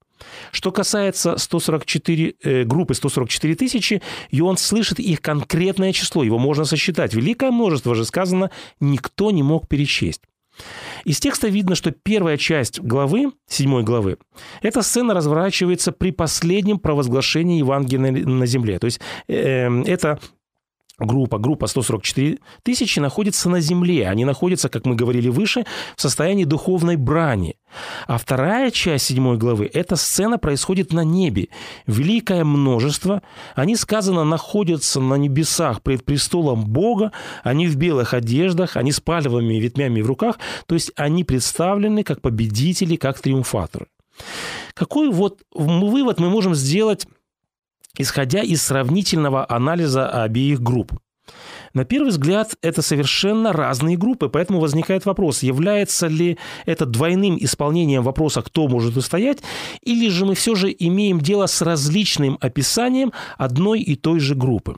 Что 0.50 0.72
касается 0.72 1.36
144, 1.36 2.34
э, 2.42 2.64
группы 2.64 2.94
144 2.94 3.54
тысячи, 3.54 4.02
и 4.30 4.40
он 4.40 4.56
слышит 4.56 4.98
их 4.98 5.20
конкретное 5.20 5.92
число, 5.92 6.24
его 6.24 6.38
можно 6.38 6.64
сосчитать. 6.64 7.14
Великое 7.14 7.52
множество 7.52 7.94
же 7.94 8.04
сказано, 8.04 8.50
никто 8.80 9.30
не 9.30 9.44
мог 9.44 9.68
перечесть. 9.68 10.22
Из 11.04 11.18
текста 11.20 11.48
видно, 11.48 11.74
что 11.74 11.90
первая 11.90 12.36
часть 12.36 12.80
главы, 12.80 13.32
седьмой 13.48 13.82
главы, 13.82 14.18
эта 14.62 14.82
сцена 14.82 15.14
разворачивается 15.14 15.92
при 15.92 16.12
последнем 16.12 16.78
провозглашении 16.78 17.58
Евангелия 17.58 18.12
на 18.12 18.46
земле. 18.46 18.78
То 18.78 18.86
есть 18.86 19.00
э, 19.28 19.82
это 19.84 20.20
группа, 21.04 21.38
группа 21.38 21.66
144 21.66 22.38
тысячи 22.62 23.00
находится 23.00 23.48
на 23.48 23.60
земле. 23.60 24.08
Они 24.08 24.24
находятся, 24.24 24.68
как 24.68 24.86
мы 24.86 24.94
говорили 24.94 25.28
выше, 25.28 25.64
в 25.96 26.02
состоянии 26.02 26.44
духовной 26.44 26.96
брани. 26.96 27.56
А 28.06 28.18
вторая 28.18 28.70
часть 28.70 29.06
седьмой 29.06 29.38
главы– 29.38 29.70
эта 29.72 29.96
сцена 29.96 30.38
происходит 30.38 30.92
на 30.92 31.04
небе. 31.04 31.48
Великое 31.86 32.44
множество, 32.44 33.22
они, 33.54 33.76
сказано, 33.76 34.24
находятся 34.24 35.00
на 35.00 35.14
небесах 35.14 35.82
пред 35.82 36.04
престолом 36.04 36.66
Бога, 36.66 37.12
они 37.42 37.66
в 37.66 37.76
белых 37.76 38.14
одеждах, 38.14 38.76
они 38.76 38.92
с 38.92 39.00
палевыми 39.00 39.54
ветвями 39.54 40.02
в 40.02 40.06
руках, 40.06 40.38
то 40.66 40.74
есть 40.74 40.92
они 40.96 41.24
представлены 41.24 42.04
как 42.04 42.20
победители, 42.20 42.96
как 42.96 43.20
триумфаторы. 43.20 43.86
Какой 44.74 45.10
вот 45.10 45.42
вывод 45.54 46.20
мы 46.20 46.28
можем 46.28 46.54
сделать 46.54 47.06
исходя 47.98 48.42
из 48.42 48.62
сравнительного 48.62 49.46
анализа 49.48 50.08
обеих 50.08 50.60
групп. 50.60 50.92
На 51.74 51.84
первый 51.84 52.08
взгляд, 52.08 52.54
это 52.60 52.82
совершенно 52.82 53.52
разные 53.52 53.96
группы, 53.96 54.28
поэтому 54.28 54.60
возникает 54.60 55.06
вопрос, 55.06 55.42
является 55.42 56.06
ли 56.06 56.38
это 56.66 56.84
двойным 56.84 57.38
исполнением 57.40 58.02
вопроса 58.02 58.42
«кто 58.42 58.68
может 58.68 58.96
устоять», 58.96 59.38
или 59.82 60.08
же 60.10 60.26
мы 60.26 60.34
все 60.34 60.54
же 60.54 60.74
имеем 60.78 61.20
дело 61.20 61.46
с 61.46 61.62
различным 61.62 62.36
описанием 62.40 63.12
одной 63.38 63.80
и 63.80 63.96
той 63.96 64.20
же 64.20 64.34
группы. 64.34 64.76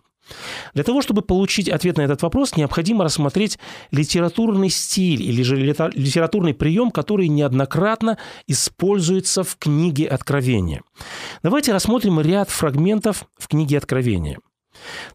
Для 0.72 0.84
того, 0.84 1.02
чтобы 1.02 1.22
получить 1.22 1.68
ответ 1.68 1.96
на 1.98 2.02
этот 2.02 2.22
вопрос, 2.22 2.56
необходимо 2.56 3.04
рассмотреть 3.04 3.58
литературный 3.90 4.70
стиль 4.70 5.22
или 5.22 5.42
же 5.42 5.56
литературный 5.56 6.54
прием, 6.54 6.90
который 6.90 7.28
неоднократно 7.28 8.18
используется 8.46 9.42
в 9.42 9.56
книге 9.56 10.06
Откровения. 10.06 10.82
Давайте 11.42 11.72
рассмотрим 11.72 12.20
ряд 12.20 12.48
фрагментов 12.48 13.26
в 13.36 13.48
книге 13.48 13.78
Откровения. 13.78 14.38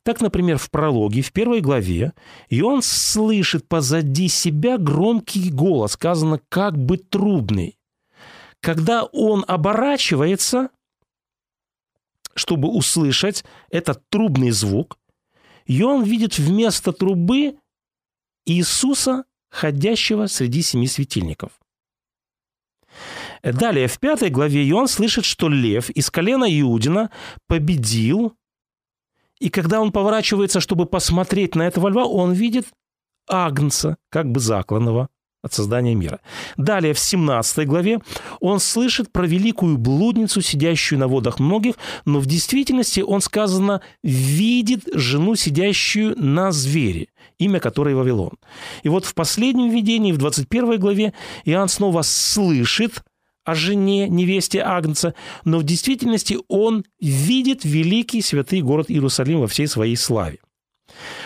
Так, 0.04 0.22
например, 0.22 0.58
в 0.58 0.70
прологе, 0.70 1.22
в 1.22 1.32
первой 1.32 1.62
главе, 1.62 2.14
и 2.48 2.62
он 2.62 2.82
слышит 2.82 3.68
позади 3.68 4.28
себя 4.28 4.78
громкий 4.78 5.52
голос, 5.52 5.94
сказано 5.94 6.40
как 6.50 6.78
бы 6.78 6.98
трубный. 6.98 7.78
Когда 8.62 9.04
он 9.04 9.44
оборачивается, 9.48 10.70
чтобы 12.36 12.70
услышать 12.70 13.44
этот 13.70 14.02
трубный 14.10 14.52
звук, 14.52 14.98
Иоанн 15.70 16.04
видит 16.04 16.40
вместо 16.40 16.92
трубы 16.92 17.58
Иисуса, 18.46 19.26
ходящего 19.52 20.26
среди 20.26 20.64
семи 20.64 20.88
светильников. 20.88 21.52
Далее, 23.44 23.88
в 23.88 24.00
пятой 24.00 24.32
главе 24.32 24.68
Иоанн 24.68 24.88
слышит, 24.88 25.26
что 25.26 25.48
лев 25.48 25.92
из 25.92 26.10
колена 26.10 26.46
Иудина 26.60 27.12
победил, 27.48 28.36
и 29.40 29.50
когда 29.50 29.80
он 29.80 29.92
поворачивается, 29.92 30.60
чтобы 30.60 30.88
посмотреть 30.88 31.56
на 31.56 31.68
этого 31.68 31.88
льва, 31.90 32.06
он 32.06 32.34
видит 32.34 32.68
агнца, 33.28 33.98
как 34.10 34.30
бы 34.32 34.40
закланного 34.40 35.08
от 35.42 35.54
создания 35.54 35.96
мира. 35.96 36.20
Далее, 36.58 36.94
в 36.94 37.00
17 37.00 37.66
главе, 37.68 38.00
он 38.40 38.60
слышит 38.60 39.12
про 39.12 39.26
великую 39.26 39.78
блудницу, 39.78 40.42
сидящую 40.42 41.00
на 41.00 41.08
водах 41.08 41.40
многих, 41.40 41.76
но 42.06 42.20
в 42.20 42.26
действительности 42.26 43.02
он, 43.02 43.22
сказано, 43.22 43.82
видит 44.04 44.84
жену, 44.94 45.36
сидящую 45.36 46.16
на 46.22 46.52
звере, 46.52 47.08
имя 47.38 47.60
которой 47.60 47.96
Вавилон. 47.96 48.38
И 48.84 48.90
вот 48.90 49.06
в 49.06 49.14
последнем 49.14 49.70
видении, 49.70 50.12
в 50.12 50.18
21 50.18 50.80
главе, 50.80 51.14
Иоанн 51.46 51.70
снова 51.70 52.02
слышит 52.02 53.04
о 53.46 53.56
жене, 53.56 54.08
невесте 54.10 54.62
Агнца, 54.62 55.16
но 55.44 55.60
в 55.60 55.64
действительности 55.64 56.38
он 56.50 56.84
видит 57.00 57.64
великий 57.64 58.22
святый 58.22 58.62
город 58.62 58.88
Иерусалим 58.90 59.40
во 59.40 59.48
всей 59.48 59.68
своей 59.68 59.96
славе. 59.96 60.40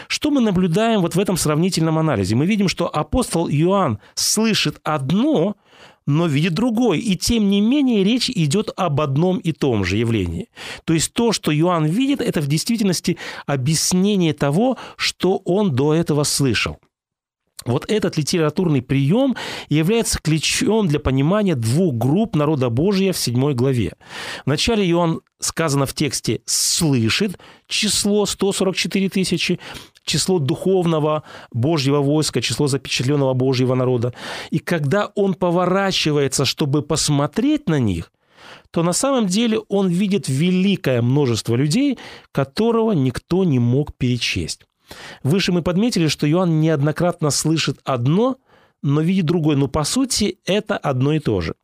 Что 0.08 0.32
мы 0.32 0.42
наблюдаем 0.42 1.02
вот 1.02 1.16
в 1.16 1.20
этом 1.20 1.38
сравнительном 1.38 1.98
анализе? 1.98 2.36
Мы 2.36 2.46
видим, 2.46 2.68
что 2.68 2.88
апостол 2.88 3.50
Иоанн 3.50 4.00
слышит 4.16 4.80
одно, 4.84 5.56
но 6.06 6.28
видит 6.28 6.54
другое. 6.54 7.00
И 7.00 7.16
тем 7.16 7.50
не 7.50 7.62
менее 7.62 8.04
речь 8.04 8.30
идет 8.30 8.70
об 8.76 9.02
одном 9.02 9.38
и 9.38 9.52
том 9.52 9.86
же 9.86 9.98
явлении. 9.98 10.50
То 10.86 10.94
есть 10.94 11.14
то, 11.14 11.32
что 11.32 11.52
Иоанн 11.52 11.86
видит, 11.86 12.22
это 12.22 12.42
в 12.42 12.48
действительности 12.48 13.18
объяснение 13.46 14.34
того, 14.34 14.78
что 14.98 15.38
он 15.46 15.76
до 15.76 15.94
этого 15.94 16.24
слышал. 16.24 16.80
Вот 17.66 17.90
этот 17.90 18.18
литературный 18.18 18.82
прием 18.82 19.36
является 19.70 20.20
ключом 20.22 20.88
для 20.88 21.00
понимания 21.00 21.56
двух 21.56 21.96
групп 21.96 22.36
народа 22.36 22.70
Божия 22.70 23.14
в 23.14 23.18
седьмой 23.18 23.54
главе. 23.54 23.94
Вначале 24.46 24.90
Иоанн, 24.90 25.22
сказано 25.40 25.86
в 25.86 25.94
тексте, 25.94 26.42
слышит 26.46 27.38
число 27.68 28.26
144 28.26 29.10
тысячи, 29.10 29.60
число 30.04 30.40
духовного 30.40 31.24
Божьего 31.52 32.02
войска, 32.02 32.42
число 32.42 32.68
запечатленного 32.68 33.34
Божьего 33.34 33.76
народа. 33.76 34.14
И 34.52 34.60
когда 34.60 35.12
он 35.16 35.34
поворачивается, 35.34 36.46
чтобы 36.46 36.82
посмотреть 36.82 37.68
на 37.70 37.80
них, 37.80 38.12
то 38.72 38.84
на 38.84 38.94
самом 38.94 39.28
деле 39.28 39.60
он 39.70 39.88
видит 39.88 40.28
великое 40.28 41.02
множество 41.02 41.56
людей, 41.56 41.98
которого 42.32 42.92
никто 42.92 43.44
не 43.44 43.60
мог 43.60 43.96
перечесть. 43.96 44.62
Выше 45.24 45.52
мы 45.52 45.62
подметили, 45.62 46.08
что 46.08 46.30
Иоанн 46.30 46.60
неоднократно 46.60 47.30
слышит 47.30 47.80
одно, 47.84 48.38
но 48.84 49.02
видит 49.02 49.26
другое. 49.26 49.56
Но 49.56 49.68
по 49.68 49.84
сути 49.84 50.38
это 50.46 50.78
одно 50.78 51.14
и 51.14 51.20
то 51.20 51.42
же. 51.42 51.56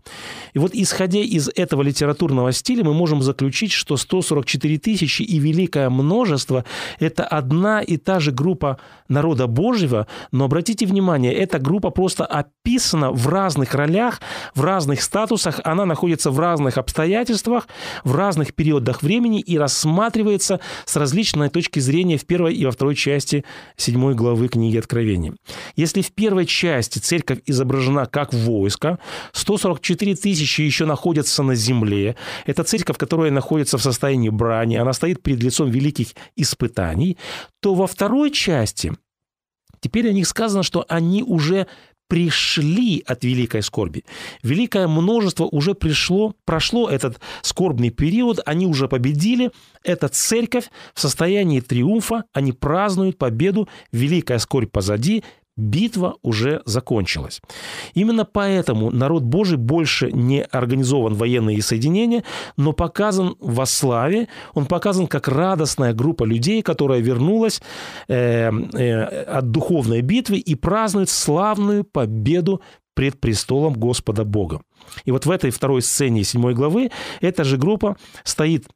И 0.54 0.60
вот 0.60 0.72
исходя 0.74 1.20
из 1.20 1.50
этого 1.56 1.84
литературного 1.84 2.52
стиля 2.52 2.84
мы 2.84 2.94
можем 2.94 3.22
заключить, 3.22 3.72
что 3.72 3.98
144 3.98 4.80
тысячи 4.80 5.22
и 5.22 5.38
великое 5.38 5.90
множество– 5.90 6.66
это 7.00 7.24
одна 7.24 7.82
и 7.82 7.98
та 7.98 8.20
же 8.20 8.32
группа 8.32 8.80
народа 9.08 9.48
Божьего, 9.48 10.08
но 10.32 10.46
обратите 10.46 10.86
внимание, 10.86 11.34
эта 11.34 11.60
группа 11.60 11.90
просто 11.90 12.26
описана 12.26 13.12
в 13.12 13.28
разных 13.28 13.76
ролях, 13.76 14.22
в 14.56 14.64
разных 14.64 15.02
статусах, 15.02 15.60
она 15.64 15.86
находится 15.86 16.32
в 16.32 16.40
разных 16.40 16.78
обстоятельствах, 16.78 17.68
в 18.04 18.16
разных 18.16 18.54
периодах 18.54 19.04
времени 19.04 19.42
и 19.42 19.58
рассматривается 19.58 20.60
с 20.86 20.96
различной 20.96 21.50
точки 21.50 21.80
зрения 21.80 22.18
в 22.18 22.26
первой 22.26 22.54
и 22.54 22.66
во 22.66 22.72
второй 22.72 22.96
части 22.96 23.44
седьмой 23.76 24.16
главы 24.16 24.48
книги 24.48 24.78
Откровения. 24.78 25.34
Если 25.76 26.02
в 26.02 26.12
первой 26.12 26.46
части 26.46 27.00
церковь 27.10 27.40
изображена 27.48 28.06
как 28.06 28.34
войско, 28.34 29.00
144 29.34 30.16
тысячи 30.16 30.62
еще 30.62 30.86
находятся 30.86 31.42
на 31.44 31.56
земле, 31.56 32.16
это 32.46 32.64
церковь, 32.64 32.98
которая 32.98 33.32
находится 33.32 33.78
в 33.78 33.82
состоянии 33.82 34.30
брани, 34.30 34.76
она 34.76 34.94
стоит 34.94 35.24
перед 35.24 35.42
лицом 35.42 35.72
великих 35.72 36.10
испытаний, 36.36 37.18
то 37.62 37.74
во 37.74 37.88
второй 37.88 38.32
части 38.32 38.94
Теперь 39.82 40.10
о 40.10 40.12
них 40.12 40.28
сказано, 40.28 40.62
что 40.62 40.86
они 40.90 41.24
уже 41.24 41.66
пришли 42.10 43.02
от 43.08 43.24
великой 43.24 43.62
скорби. 43.62 44.04
Великое 44.44 44.88
множество 44.88 45.46
уже 45.46 45.74
пришло, 45.74 46.34
прошло 46.44 46.90
этот 46.90 47.22
скорбный 47.44 47.92
период, 47.92 48.40
они 48.46 48.66
уже 48.66 48.88
победили. 48.88 49.52
Это 49.84 50.10
церковь 50.10 50.70
в 50.94 51.00
состоянии 51.00 51.62
триумфа, 51.62 52.26
они 52.34 52.52
празднуют 52.52 53.18
победу, 53.18 53.70
великая 53.94 54.40
скорбь 54.40 54.72
позади, 54.72 55.24
битва 55.60 56.16
уже 56.22 56.62
закончилась. 56.66 57.42
Именно 57.94 58.26
поэтому 58.26 58.92
народ 58.92 59.24
Божий 59.24 59.58
больше 59.58 60.12
не 60.12 60.42
организован 60.42 61.14
военные 61.14 61.62
соединения, 61.62 62.24
но 62.58 62.74
показан 62.74 63.36
во 63.40 63.66
славе, 63.66 64.28
он 64.54 64.66
показан 64.66 65.08
как 65.08 65.28
радостная 65.28 65.94
группа 65.94 66.24
людей, 66.24 66.62
которая 66.62 67.00
вернулась 67.00 67.62
э, 68.08 68.50
э, 68.50 69.04
от 69.04 69.52
духовной 69.52 70.02
битвы 70.02 70.38
и 70.38 70.56
празднует 70.56 71.10
славную 71.10 71.84
победу 71.84 72.62
пред 72.94 73.20
престолом 73.22 73.74
Господа 73.74 74.26
Бога. 74.26 74.62
И 75.06 75.12
вот 75.12 75.26
в 75.26 75.32
этой 75.32 75.52
второй 75.52 75.82
сцене 75.82 76.24
седьмой 76.24 76.54
главы 76.54 76.92
эта 77.22 77.44
же 77.44 77.58
группа 77.58 77.96
стоит 78.24 78.68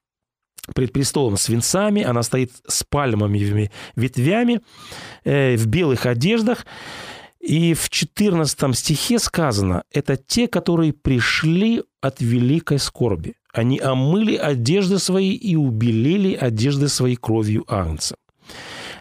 пред 0.74 0.94
престолом 0.94 1.38
с 1.38 1.50
венцами, 1.50 2.04
она 2.04 2.24
стоит 2.24 2.52
с 2.68 2.84
пальмовыми 2.84 3.72
ветвями, 3.96 4.62
э, 5.24 5.56
в 5.56 5.68
белых 5.68 6.06
одеждах. 6.06 6.66
И 7.40 7.74
в 7.74 7.90
14 7.90 8.74
стихе 8.74 9.20
сказано, 9.20 9.84
это 9.92 10.16
те, 10.16 10.48
которые 10.48 10.94
пришли 10.94 11.84
от 12.02 12.22
великой 12.22 12.80
скорби. 12.80 13.34
Они 13.52 13.80
омыли 13.80 14.36
одежды 14.36 14.98
свои 14.98 15.34
и 15.34 15.56
убелили 15.56 16.36
одежды 16.36 16.88
своей 16.88 17.18
кровью 17.18 17.66
Агнца. 17.68 18.16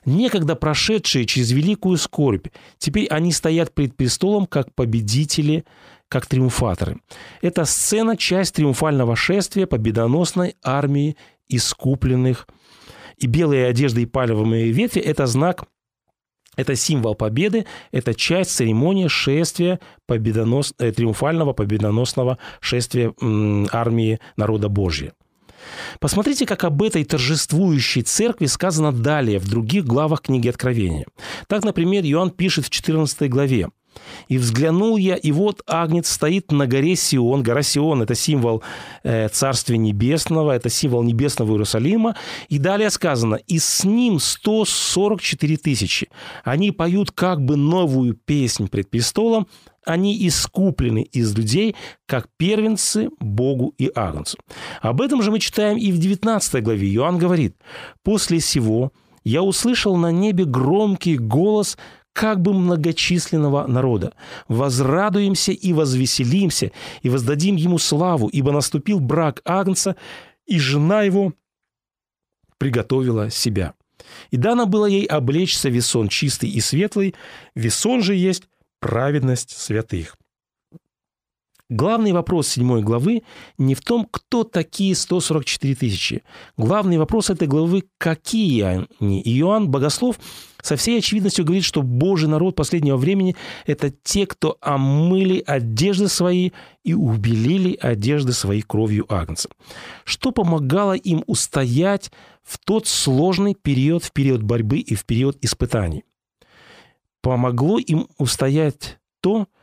Некогда 0.05 0.57
прошедшие 0.57 1.25
через 1.25 1.53
великую 1.53 1.97
скорбь, 1.97 2.49
теперь 2.79 3.07
они 3.07 3.33
стоят 3.33 3.73
пред 3.73 3.97
престолом 3.97 4.47
как 4.47 4.75
победители, 4.75 5.65
как 6.09 6.27
триумфаторы. 6.27 6.99
Эта 7.41 7.65
сцена– 7.65 8.17
часть 8.19 8.57
триумфального 8.57 9.15
шествия 9.15 9.67
победоносной 9.67 10.57
армии 10.63 11.17
искупленных. 11.55 12.47
И 13.19 13.27
белые 13.27 13.67
одежды 13.67 14.03
и 14.03 14.07
пальмовые 14.07 14.73
ветви– 14.73 15.01
это 15.03 15.27
знак 15.27 15.65
это 16.57 16.77
символ 16.77 17.15
победы, 17.15 17.65
это 17.93 18.15
часть 18.15 18.51
церемонии 18.51 19.09
шествия 19.09 19.81
победонос... 20.07 20.75
э, 20.79 20.93
триумфального 20.93 21.55
победоносного 21.55 22.37
шествия 22.61 23.15
армии 23.73 24.21
народа 24.37 24.69
Божьего. 24.69 25.13
Посмотрите, 26.01 26.45
как 26.45 26.65
об 26.65 26.83
этой 26.83 27.05
торжествующей 27.05 28.03
церкви 28.03 28.47
сказано 28.47 28.93
далее 28.93 29.39
в 29.39 29.49
других 29.49 29.85
главах 29.85 30.23
книги 30.23 30.49
Откровения. 30.49 31.07
Так, 31.47 31.65
например, 31.65 32.05
Иоанн 32.05 32.31
пишет 32.31 32.67
в 32.67 32.71
14 32.71 33.31
главе. 33.31 33.69
И 34.29 34.39
взглянул 34.39 34.97
я, 34.97 35.17
и 35.17 35.33
вот 35.33 35.63
Агнец 35.67 36.11
стоит 36.11 36.53
на 36.53 36.67
горе 36.67 36.97
Сион. 36.97 37.43
Гора 37.43 37.63
Сион– 37.63 38.03
это 38.03 38.15
символ 38.15 38.63
э, 39.03 39.29
Царствия 39.29 39.79
Небесного, 39.79 40.53
это 40.53 40.69
символ 40.69 41.03
Небесного 41.03 41.53
Иерусалима. 41.53 42.17
И 42.49 42.59
далее 42.59 42.91
сказано, 42.91 43.35
и 43.35 43.59
с 43.59 43.85
ним 43.85 44.19
144 44.19 45.57
тысячи. 45.57 46.09
Они 46.45 46.71
поют 46.71 47.11
как 47.11 47.45
бы 47.45 47.57
новую 47.57 48.15
песнь 48.15 48.69
пред 48.69 48.91
престолом, 48.91 49.47
они 49.85 50.27
искуплены 50.29 51.03
из 51.03 51.37
людей, 51.37 51.75
как 52.07 52.29
первенцы 52.37 53.11
Богу 53.19 53.75
и 53.79 53.91
Агнцу. 53.95 54.39
Об 54.81 55.01
этом 55.01 55.23
же 55.23 55.31
мы 55.31 55.41
читаем 55.41 55.77
и 55.77 55.91
в 55.91 55.99
19 55.99 56.63
главе. 56.63 56.95
Иоанн 56.95 57.19
говорит, 57.19 57.57
«После 58.05 58.41
сего 58.41 58.93
я 59.25 59.43
услышал 59.43 59.97
на 59.97 60.13
небе 60.13 60.45
громкий 60.45 61.17
голос, 61.17 61.77
как 62.13 62.41
бы 62.41 62.53
многочисленного 62.53 63.67
народа. 63.67 64.15
Возрадуемся 64.49 65.53
и 65.53 65.73
возвеселимся, 65.73 66.73
и 67.03 67.09
воздадим 67.09 67.57
ему 67.57 67.79
славу, 67.79 68.29
ибо 68.29 68.53
наступил 68.53 69.01
брак 69.01 69.41
Агнца, 69.45 69.97
и 70.47 70.59
жена 70.59 71.03
его 71.03 71.33
приготовила 72.59 73.31
себя. 73.31 73.75
И 74.31 74.37
дано 74.37 74.67
было 74.67 74.87
ей 74.87 75.07
облечься 75.07 75.69
весон 75.69 76.09
чистый 76.09 76.51
и 76.51 76.61
светлый, 76.61 77.15
весон 77.55 78.03
же 78.03 78.15
есть 78.15 78.45
праведность 78.81 79.57
святых. 79.57 80.17
Главный 81.73 82.13
вопрос 82.13 82.49
седьмой 82.49 82.83
главы 82.83 83.23
не 83.57 83.75
в 83.75 83.81
том, 83.81 84.07
кто 84.11 84.45
такие 84.45 84.95
144 84.95 85.75
тысячи. 85.75 86.23
Главный 86.59 86.99
вопрос 86.99 87.31
этой 87.31 87.49
главы– 87.49 87.85
какие 87.99 88.61
они? 88.61 89.23
Иоанн 89.23 89.71
Богослов 89.71 90.21
со 90.61 90.77
всей 90.77 90.99
очевидностью 90.99 91.47
говорит, 91.47 91.65
что 91.65 91.81
Божий 91.81 92.29
народ 92.29 92.57
последнего 92.57 92.99
времени– 92.99 93.37
это 93.67 93.91
те, 93.91 94.27
кто 94.27 94.59
омыли 94.61 95.43
одежды 95.47 96.09
свои 96.09 96.51
и 96.85 96.93
убелили 96.93 97.79
одежды 97.81 98.35
свои 98.35 98.61
кровью 98.61 99.07
Агнца. 99.09 99.49
Что 100.05 100.31
помогало 100.31 100.93
им 100.93 101.25
устоять 101.27 102.13
в 102.43 102.59
тот 102.59 102.87
сложный 102.87 103.55
период, 103.55 104.05
в 104.05 104.13
период 104.13 104.43
борьбы 104.43 104.77
и 104.77 104.95
в 104.95 105.07
период 105.07 105.39
испытаний? 105.41 106.05
Помогло 107.23 107.79
им 107.79 108.09
устоять 108.19 108.99
то, 109.23 109.45
что 109.45 109.62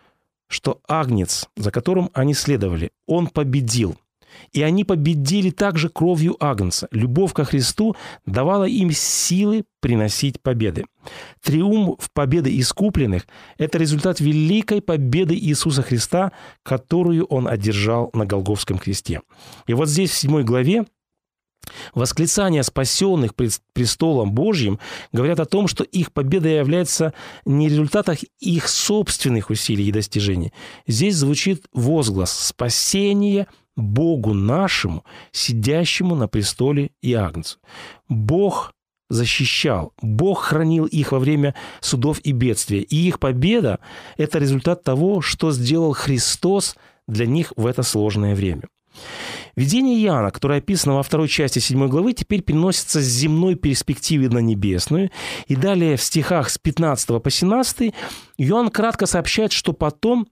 Агнец, 0.88 1.48
за 1.56 1.72
которым 1.72 2.10
они 2.14 2.34
следовали, 2.34 2.92
он 3.08 3.28
победил. 3.28 3.96
И 4.52 4.62
они 4.62 4.84
победили 4.84 5.50
также 5.50 5.90
кровью 5.90 6.36
Агнца. 6.40 6.88
Любовь 6.92 7.34
ко 7.34 7.46
Христу 7.46 7.96
давала 8.26 8.66
им 8.66 8.92
силы 8.92 9.66
приносить 9.82 10.42
победы. 10.42 10.86
Триумф 11.42 12.12
победы 12.14 12.58
искупленных– 12.60 13.28
это 13.58 13.78
результат 13.78 14.20
великой 14.20 14.82
победы 14.82 15.36
Иисуса 15.36 15.82
Христа, 15.82 16.32
которую 16.64 17.26
Он 17.26 17.48
одержал 17.48 18.10
на 18.14 18.26
Голговском 18.26 18.78
кресте. 18.78 19.22
И 19.68 19.74
вот 19.74 19.90
здесь 19.90 20.12
в 20.12 20.18
7 20.18 20.44
главе 20.44 20.86
Восклицания 21.94 22.64
спасенных 22.64 23.36
пред 23.36 23.60
престолом 23.74 24.32
Божьим 24.32 24.80
говорят 25.12 25.40
о 25.40 25.46
том, 25.46 25.68
что 25.68 25.84
их 25.84 26.12
победа 26.12 26.50
является 26.50 27.14
не 27.46 27.70
результатом 27.70 28.16
их 28.40 28.68
собственных 28.68 29.50
усилий 29.50 29.88
и 29.88 29.92
достижений. 29.92 30.54
Здесь 30.88 31.16
звучит 31.16 31.66
возглас 31.74 32.32
«спасение 32.32 33.48
Богу 33.76 34.34
нашему, 34.34 35.04
сидящему 35.32 36.16
на 36.16 36.28
престоле 36.28 36.92
и 37.02 37.14
Агнцу». 37.14 37.60
Бог 38.08 38.74
защищал, 39.10 39.94
Бог 40.02 40.44
хранил 40.44 40.86
их 40.86 41.12
во 41.12 41.20
время 41.20 41.56
судов 41.82 42.20
и 42.24 42.32
бедствия. 42.32 42.82
И 42.82 42.96
их 42.96 43.20
победа– 43.20 43.80
это 44.18 44.38
результат 44.38 44.84
того, 44.84 45.22
что 45.22 45.52
сделал 45.52 45.94
Христос 45.94 46.76
для 47.08 47.26
них 47.26 47.52
в 47.56 47.66
это 47.66 47.82
сложное 47.84 48.36
время. 48.36 48.64
Видение 49.56 50.02
Иоанна, 50.04 50.32
которое 50.32 50.60
описано 50.60 50.96
во 50.96 51.04
второй 51.04 51.28
части 51.28 51.60
7 51.60 51.88
главы, 51.88 52.14
теперь 52.14 52.42
переносится 52.42 53.02
с 53.02 53.06
земной 53.06 53.56
перспективы 53.56 54.30
на 54.30 54.40
небесную. 54.40 55.12
И 55.48 55.56
далее 55.56 55.98
в 55.98 56.02
стихах 56.02 56.50
с 56.50 56.58
15 56.58 57.22
по 57.22 57.30
17 57.30 57.94
Иоанн 58.38 58.70
кратко 58.70 59.06
сообщает, 59.06 59.52
что 59.52 59.74
потом 59.74 60.28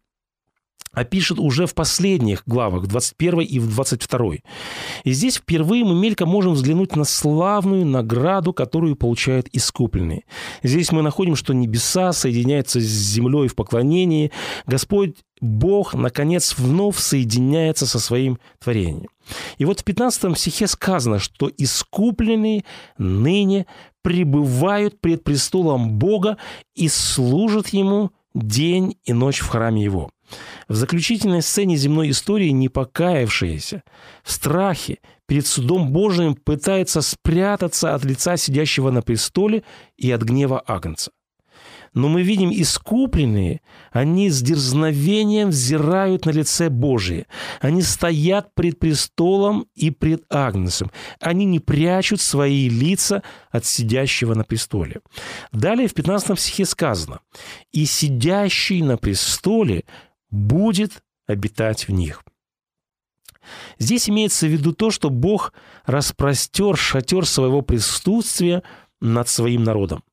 опишет 0.91 1.39
уже 1.39 1.65
в 1.65 1.73
последних 1.73 2.43
главах, 2.45 2.83
в 2.83 2.87
21 2.87 3.41
и 3.41 3.59
в 3.59 3.69
22. 3.69 4.35
И 5.03 5.11
здесь 5.11 5.37
впервые 5.37 5.83
мы 5.83 5.95
мельком 5.95 6.29
можем 6.29 6.53
взглянуть 6.53 6.95
на 6.95 7.03
славную 7.03 7.85
награду, 7.85 8.53
которую 8.53 8.95
получают 8.95 9.47
искупленные. 9.51 10.23
Здесь 10.63 10.91
мы 10.91 11.01
находим, 11.01 11.35
что 11.35 11.53
небеса 11.53 12.13
соединяются 12.13 12.79
с 12.79 12.83
землей 12.83 13.47
в 13.47 13.55
поклонении. 13.55 14.31
Господь 14.65 15.15
Бог, 15.39 15.93
наконец, 15.93 16.57
вновь 16.57 16.97
соединяется 16.97 17.85
со 17.85 17.99
своим 17.99 18.39
творением. 18.59 19.09
И 19.57 19.65
вот 19.65 19.81
в 19.81 19.83
15 19.83 20.37
стихе 20.37 20.67
сказано, 20.67 21.19
что 21.19 21.51
искупленные 21.57 22.63
ныне 22.97 23.67
пребывают 24.01 24.99
пред 25.01 25.23
престолом 25.23 25.97
Бога 25.97 26.37
и 26.75 26.87
служат 26.87 27.67
Ему 27.69 28.11
день 28.33 28.97
и 29.03 29.13
ночь 29.13 29.39
в 29.39 29.47
храме 29.47 29.83
Его. 29.83 30.09
В 30.67 30.75
заключительной 30.75 31.41
сцене 31.41 31.77
земной 31.77 32.09
истории 32.09 32.49
непокаявшиеся 32.49 33.83
в 34.23 34.31
страхе 34.31 34.99
перед 35.25 35.47
судом 35.47 35.91
Божиим 35.91 36.35
пытается 36.35 37.01
спрятаться 37.01 37.93
от 37.93 38.03
лица 38.03 38.37
сидящего 38.37 38.91
на 38.91 39.01
престоле 39.01 39.63
и 39.97 40.11
от 40.11 40.23
гнева 40.23 40.63
Агнца. 40.65 41.11
Но 41.93 42.09
мы 42.09 42.21
видим 42.21 42.51
искупленные, 42.51 43.61
они 43.91 44.29
с 44.29 44.41
дерзновением 44.41 45.49
взирают 45.49 46.25
на 46.25 46.29
лице 46.29 46.69
Божие. 46.69 47.25
Они 47.59 47.81
стоят 47.81 48.53
пред 48.53 48.77
престолом 48.77 49.65
и 49.73 49.89
пред 49.89 50.23
Агнцем. 50.29 50.91
Они 51.19 51.45
не 51.45 51.59
прячут 51.59 52.21
свои 52.21 52.69
лица 52.69 53.23
от 53.49 53.65
сидящего 53.65 54.35
на 54.35 54.43
престоле. 54.43 55.01
Далее 55.51 55.87
в 55.87 55.95
15 55.95 56.39
стихе 56.39 56.65
сказано, 56.65 57.21
«И 57.71 57.85
сидящий 57.85 58.83
на 58.83 58.97
престоле 58.97 59.83
будет 60.29 61.03
обитать 61.27 61.87
в 61.87 61.91
них». 61.91 62.23
Здесь 63.79 64.09
имеется 64.09 64.45
в 64.45 64.49
виду 64.49 64.73
то, 64.73 64.91
что 64.91 65.09
Бог 65.09 65.53
распростер 65.85 66.75
шатер 66.75 67.25
своего 67.25 67.61
присутствия– 67.61 68.63
над 68.99 69.29
своим 69.29 69.63
народом. 69.63 70.03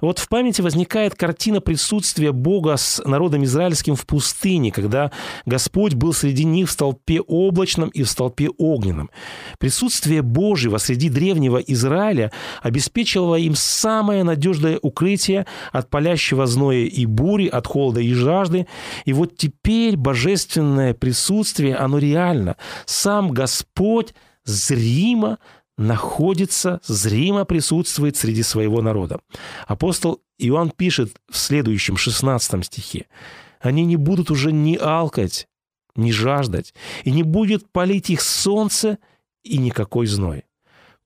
Вот 0.00 0.18
в 0.18 0.28
памяти 0.28 0.62
возникает 0.62 1.14
картина 1.14 1.60
присутствия 1.60 2.32
Бога 2.32 2.76
с 2.76 3.00
народом 3.04 3.44
израильским 3.44 3.94
в 3.94 4.04
пустыне, 4.04 4.72
когда 4.72 5.12
Господь 5.46 5.94
был 5.94 6.12
среди 6.12 6.44
них 6.44 6.68
в 6.68 6.72
столпе 6.72 7.20
облачном 7.20 7.88
и 7.90 8.02
в 8.02 8.10
столпе 8.10 8.48
огненном. 8.58 9.10
Присутствие 9.58 10.22
Божьего 10.22 10.78
среди 10.78 11.08
древнего 11.08 11.58
Израиля 11.58 12.32
обеспечивало 12.62 13.36
им 13.36 13.54
самое 13.54 14.24
надежное 14.24 14.78
укрытие 14.82 15.46
от 15.70 15.88
палящего 15.88 16.46
зноя 16.46 16.84
и 16.84 17.06
бури, 17.06 17.46
от 17.46 17.66
холода 17.68 18.00
и 18.00 18.12
жажды. 18.12 18.66
И 19.04 19.12
вот 19.12 19.36
теперь 19.36 19.96
божественное 19.96 20.94
присутствие, 20.94 21.76
оно 21.76 21.98
реально. 21.98 22.56
Сам 22.86 23.30
Господь 23.30 24.14
зримо 24.44 25.38
находится, 25.76 26.80
зримо 26.84 27.44
присутствует 27.44 28.16
среди 28.16 28.42
своего 28.42 28.82
народа. 28.82 29.20
Апостол 29.66 30.20
Иоанн 30.38 30.70
пишет 30.70 31.14
в 31.30 31.36
следующем 31.36 31.96
16 31.96 32.64
стихе, 32.64 33.06
«Они 33.60 33.84
не 33.84 33.96
будут 33.96 34.30
уже 34.30 34.52
ни 34.52 34.76
алкать, 34.76 35.48
ни 35.96 36.10
жаждать, 36.10 36.74
и 37.04 37.10
не 37.10 37.22
будет 37.22 37.70
палить 37.70 38.10
их 38.10 38.20
солнце 38.20 38.98
и 39.42 39.58
никакой 39.58 40.06
зной. 40.06 40.44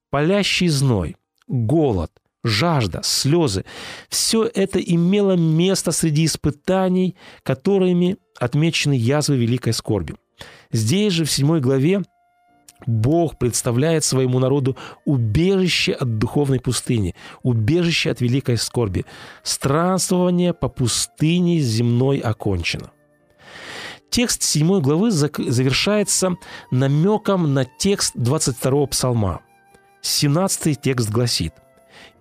Палящий 0.09 0.67
зной, 0.67 1.17
голод, 1.47 2.11
жажда, 2.43 3.01
слезы– 3.03 3.65
все 4.09 4.49
это 4.53 4.79
имело 4.79 5.35
место 5.35 5.91
среди 5.91 6.25
испытаний, 6.25 7.15
которыми 7.43 8.17
отмечены 8.39 8.93
язвы 8.93 9.37
великой 9.37 9.73
скорби. 9.73 10.15
Здесь 10.71 11.13
же, 11.13 11.25
в 11.25 11.31
7 11.31 11.59
главе, 11.59 12.03
Бог 12.85 13.37
представляет 13.37 14.03
своему 14.03 14.39
народу 14.39 14.77
убежище 15.05 15.93
от 15.93 16.19
духовной 16.19 16.59
пустыни, 16.59 17.15
убежище 17.41 18.11
от 18.11 18.21
великой 18.21 18.57
скорби. 18.57 19.05
Странствование 19.43 20.53
по 20.53 20.69
пустыне 20.69 21.59
земной 21.59 22.19
окончено. 22.19 22.91
Текст 24.09 24.43
7 24.43 24.79
главы 24.79 25.11
завершается 25.11 26.35
намеком 26.71 27.53
на 27.53 27.65
текст 27.65 28.13
22 28.15 28.87
псалма. 28.87 29.41
17 30.01 30.79
текст 30.79 31.09
гласит 31.09 31.53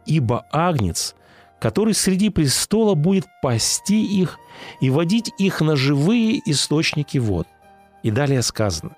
«Ибо 0.06 0.46
агнец, 0.50 1.14
который 1.60 1.94
среди 1.94 2.30
престола 2.30 2.94
будет 2.94 3.26
пасти 3.42 4.02
их 4.04 4.38
и 4.80 4.90
водить 4.90 5.30
их 5.38 5.60
на 5.60 5.76
живые 5.76 6.40
источники 6.50 7.18
вод». 7.18 7.46
И 8.02 8.10
далее 8.10 8.42
сказано 8.42 8.96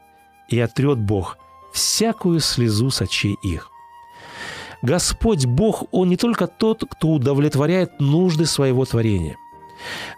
«И 0.48 0.58
отрет 0.58 0.98
Бог– 0.98 1.36
всякую 1.72 2.40
слезу 2.40 2.90
с 2.90 3.02
очей 3.02 3.36
их. 3.42 3.70
Господь 4.82 5.46
Бог, 5.46 5.84
Он 5.90 6.08
не 6.08 6.16
только 6.16 6.46
тот, 6.46 6.84
кто 6.88 7.08
удовлетворяет 7.08 8.00
нужды 8.00 8.46
своего 8.46 8.84
творения. 8.84 9.36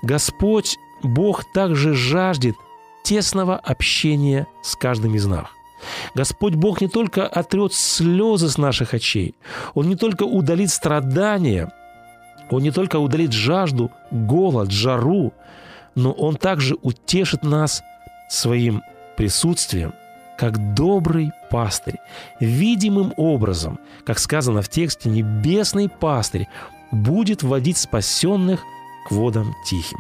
Господь 0.03 0.79
Бог 1.03 1.45
также 1.53 1.95
жаждет 1.95 2.57
тесного 3.03 3.57
общения 3.57 4.47
с 4.63 4.77
каждым 4.77 5.15
из 5.15 5.27
нас. 5.27 5.47
Господь 6.15 6.55
Бог 6.55 6.81
не 6.83 6.89
только 6.89 7.27
отрет 7.27 7.73
слезы 7.73 8.49
с 8.49 8.59
наших 8.59 8.93
очей, 8.93 9.35
Он 9.75 9.89
не 9.89 9.97
только 9.97 10.25
удалит 10.25 10.71
страдания, 10.71 11.73
Он 12.51 12.63
не 12.63 12.71
только 12.71 12.99
удалит 12.99 13.33
жажду, 13.33 13.91
голод, 14.11 14.71
жару, 14.71 15.33
но 15.95 16.13
Он 16.13 16.37
также 16.37 16.77
утешит 16.83 17.43
нас 17.43 17.83
своим 18.29 18.83
присутствием, 19.17 19.95
как 20.41 20.73
добрый 20.73 21.33
пастырь, 21.51 21.97
видимым 22.41 23.13
образом, 23.19 23.79
как 24.07 24.19
сказано 24.19 24.63
в 24.63 24.71
тексте, 24.71 25.11
небесный 25.11 25.91
пастырь 25.91 26.49
будет 26.91 27.43
вводить 27.43 27.77
спасенных 27.77 28.63
к 29.07 29.11
водам 29.11 29.55
тихим. 29.67 29.99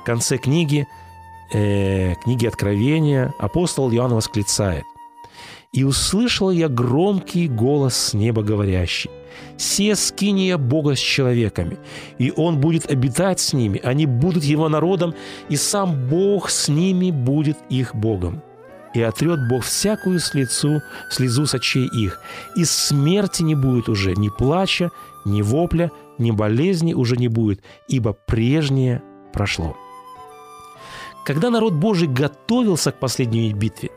В 0.00 0.04
конце 0.04 0.38
книги, 0.38 0.86
э, 1.52 2.14
книги 2.22 2.46
Откровения 2.46 3.34
апостол 3.40 3.90
Иоанн 3.90 4.14
восклицает 4.14 4.84
«И 5.72 5.82
услышал 5.82 6.52
я 6.52 6.68
громкий 6.68 7.48
голос 7.48 7.96
с 7.96 8.14
неба 8.14 8.44
говорящий– 8.44 9.10
«Се 9.56 9.96
скиния 9.96 10.56
Бога 10.56 10.94
с 10.94 11.00
человеками, 11.00 11.78
и 12.18 12.32
Он 12.36 12.60
будет 12.60 12.92
обитать 12.92 13.40
с 13.40 13.52
ними, 13.54 13.80
они 13.82 14.06
будут 14.06 14.44
Его 14.44 14.68
народом, 14.68 15.14
и 15.48 15.56
сам 15.56 16.08
Бог 16.08 16.48
с 16.48 16.68
ними 16.68 17.10
будет 17.10 17.56
их 17.70 17.96
Богом. 17.96 18.42
И 18.94 19.00
отрет 19.00 19.48
Бог 19.48 19.64
всякую 19.64 20.18
слезу, 20.18 20.82
слезу 21.10 21.46
с 21.46 21.54
очей 21.54 21.86
их, 21.86 22.20
и 22.56 22.64
смерти 22.64 23.42
не 23.42 23.54
будет 23.54 23.88
уже, 23.88 24.14
ни 24.14 24.28
плача, 24.28 24.90
ни 25.24 25.40
вопля, 25.42 25.90
ни 26.18 26.30
болезни 26.30 26.92
уже 26.92 27.16
не 27.16 27.28
будет, 27.28 27.62
ибо 27.88 28.12
прежнее 28.12 29.02
прошло». 29.32 29.76
Когда 31.24 31.50
народ 31.50 31.74
Божий 31.74 32.08
готовился 32.08 32.90
к 32.90 32.98
последней 32.98 33.52
битве, 33.52 33.90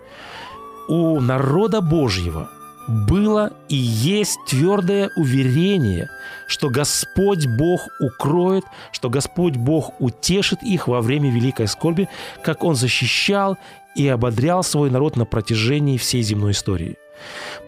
у 0.88 1.20
народа 1.20 1.82
Божьего 1.82 2.50
было 2.88 3.54
и 3.68 3.76
есть 3.76 4.38
твердое 4.48 5.10
уверение, 5.16 6.08
что 6.48 6.70
Господь 6.70 7.48
Бог 7.48 7.88
укроет, 8.00 8.64
что 8.92 9.10
Господь 9.10 9.56
Бог 9.56 10.00
утешит 10.00 10.62
их 10.62 10.88
во 10.88 11.02
время 11.02 11.32
великой 11.32 11.68
скорби, 11.68 12.08
как 12.44 12.64
Он 12.64 12.76
защищал 12.76 13.58
и 13.96 14.08
ободрял 14.08 14.64
свой 14.64 14.90
народ 14.90 15.16
на 15.16 15.26
протяжении 15.26 15.98
всей 15.98 16.22
земной 16.22 16.52
истории. 16.52 16.98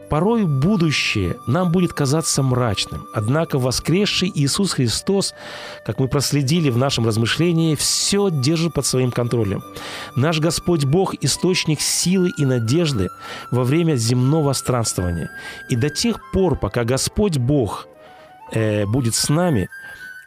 Порой 0.10 0.46
будущее 0.46 1.36
нам 1.48 1.72
будет 1.72 1.92
казаться 1.92 2.42
мрачным, 2.42 3.08
однако 3.13 3.60
воскресший 3.60 4.32
Иисус 4.34 4.72
Христос, 4.72 5.34
как 5.86 6.00
мы 6.00 6.08
проследили 6.08 6.70
в 6.70 6.78
нашем 6.78 7.06
размышлении, 7.06 7.76
все 7.76 8.30
держит 8.32 8.74
под 8.74 8.86
своим 8.86 9.12
контролем. 9.12 9.63
Наш 10.16 10.40
Господь 10.40 10.86
Бог– 10.86 11.16
источник 11.22 11.82
силы 11.82 12.32
и 12.38 12.46
надежды 12.46 13.10
во 13.52 13.66
время 13.66 13.96
земного 13.96 14.54
странствования. 14.54 15.30
И 15.70 15.76
до 15.76 15.90
тех 15.90 16.22
пор, 16.32 16.58
пока 16.58 16.86
Господь 16.86 17.38
Бог 17.38 17.88
э, 18.54 18.86
будет 18.86 19.13
с 19.13 19.28
нами, 19.28 19.68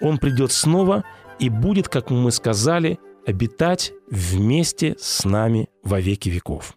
Он 0.03 0.19
придет 0.19 0.53
снова 0.53 1.05
и 1.39 1.49
будет, 1.49 1.89
как 1.89 2.11
мы 2.11 2.31
сказали, 2.33 2.99
обитать 3.27 3.93
вместе 4.11 4.97
с 4.99 5.25
нами 5.25 5.69
во 5.83 6.01
веки 6.01 6.29
веков. 6.29 6.77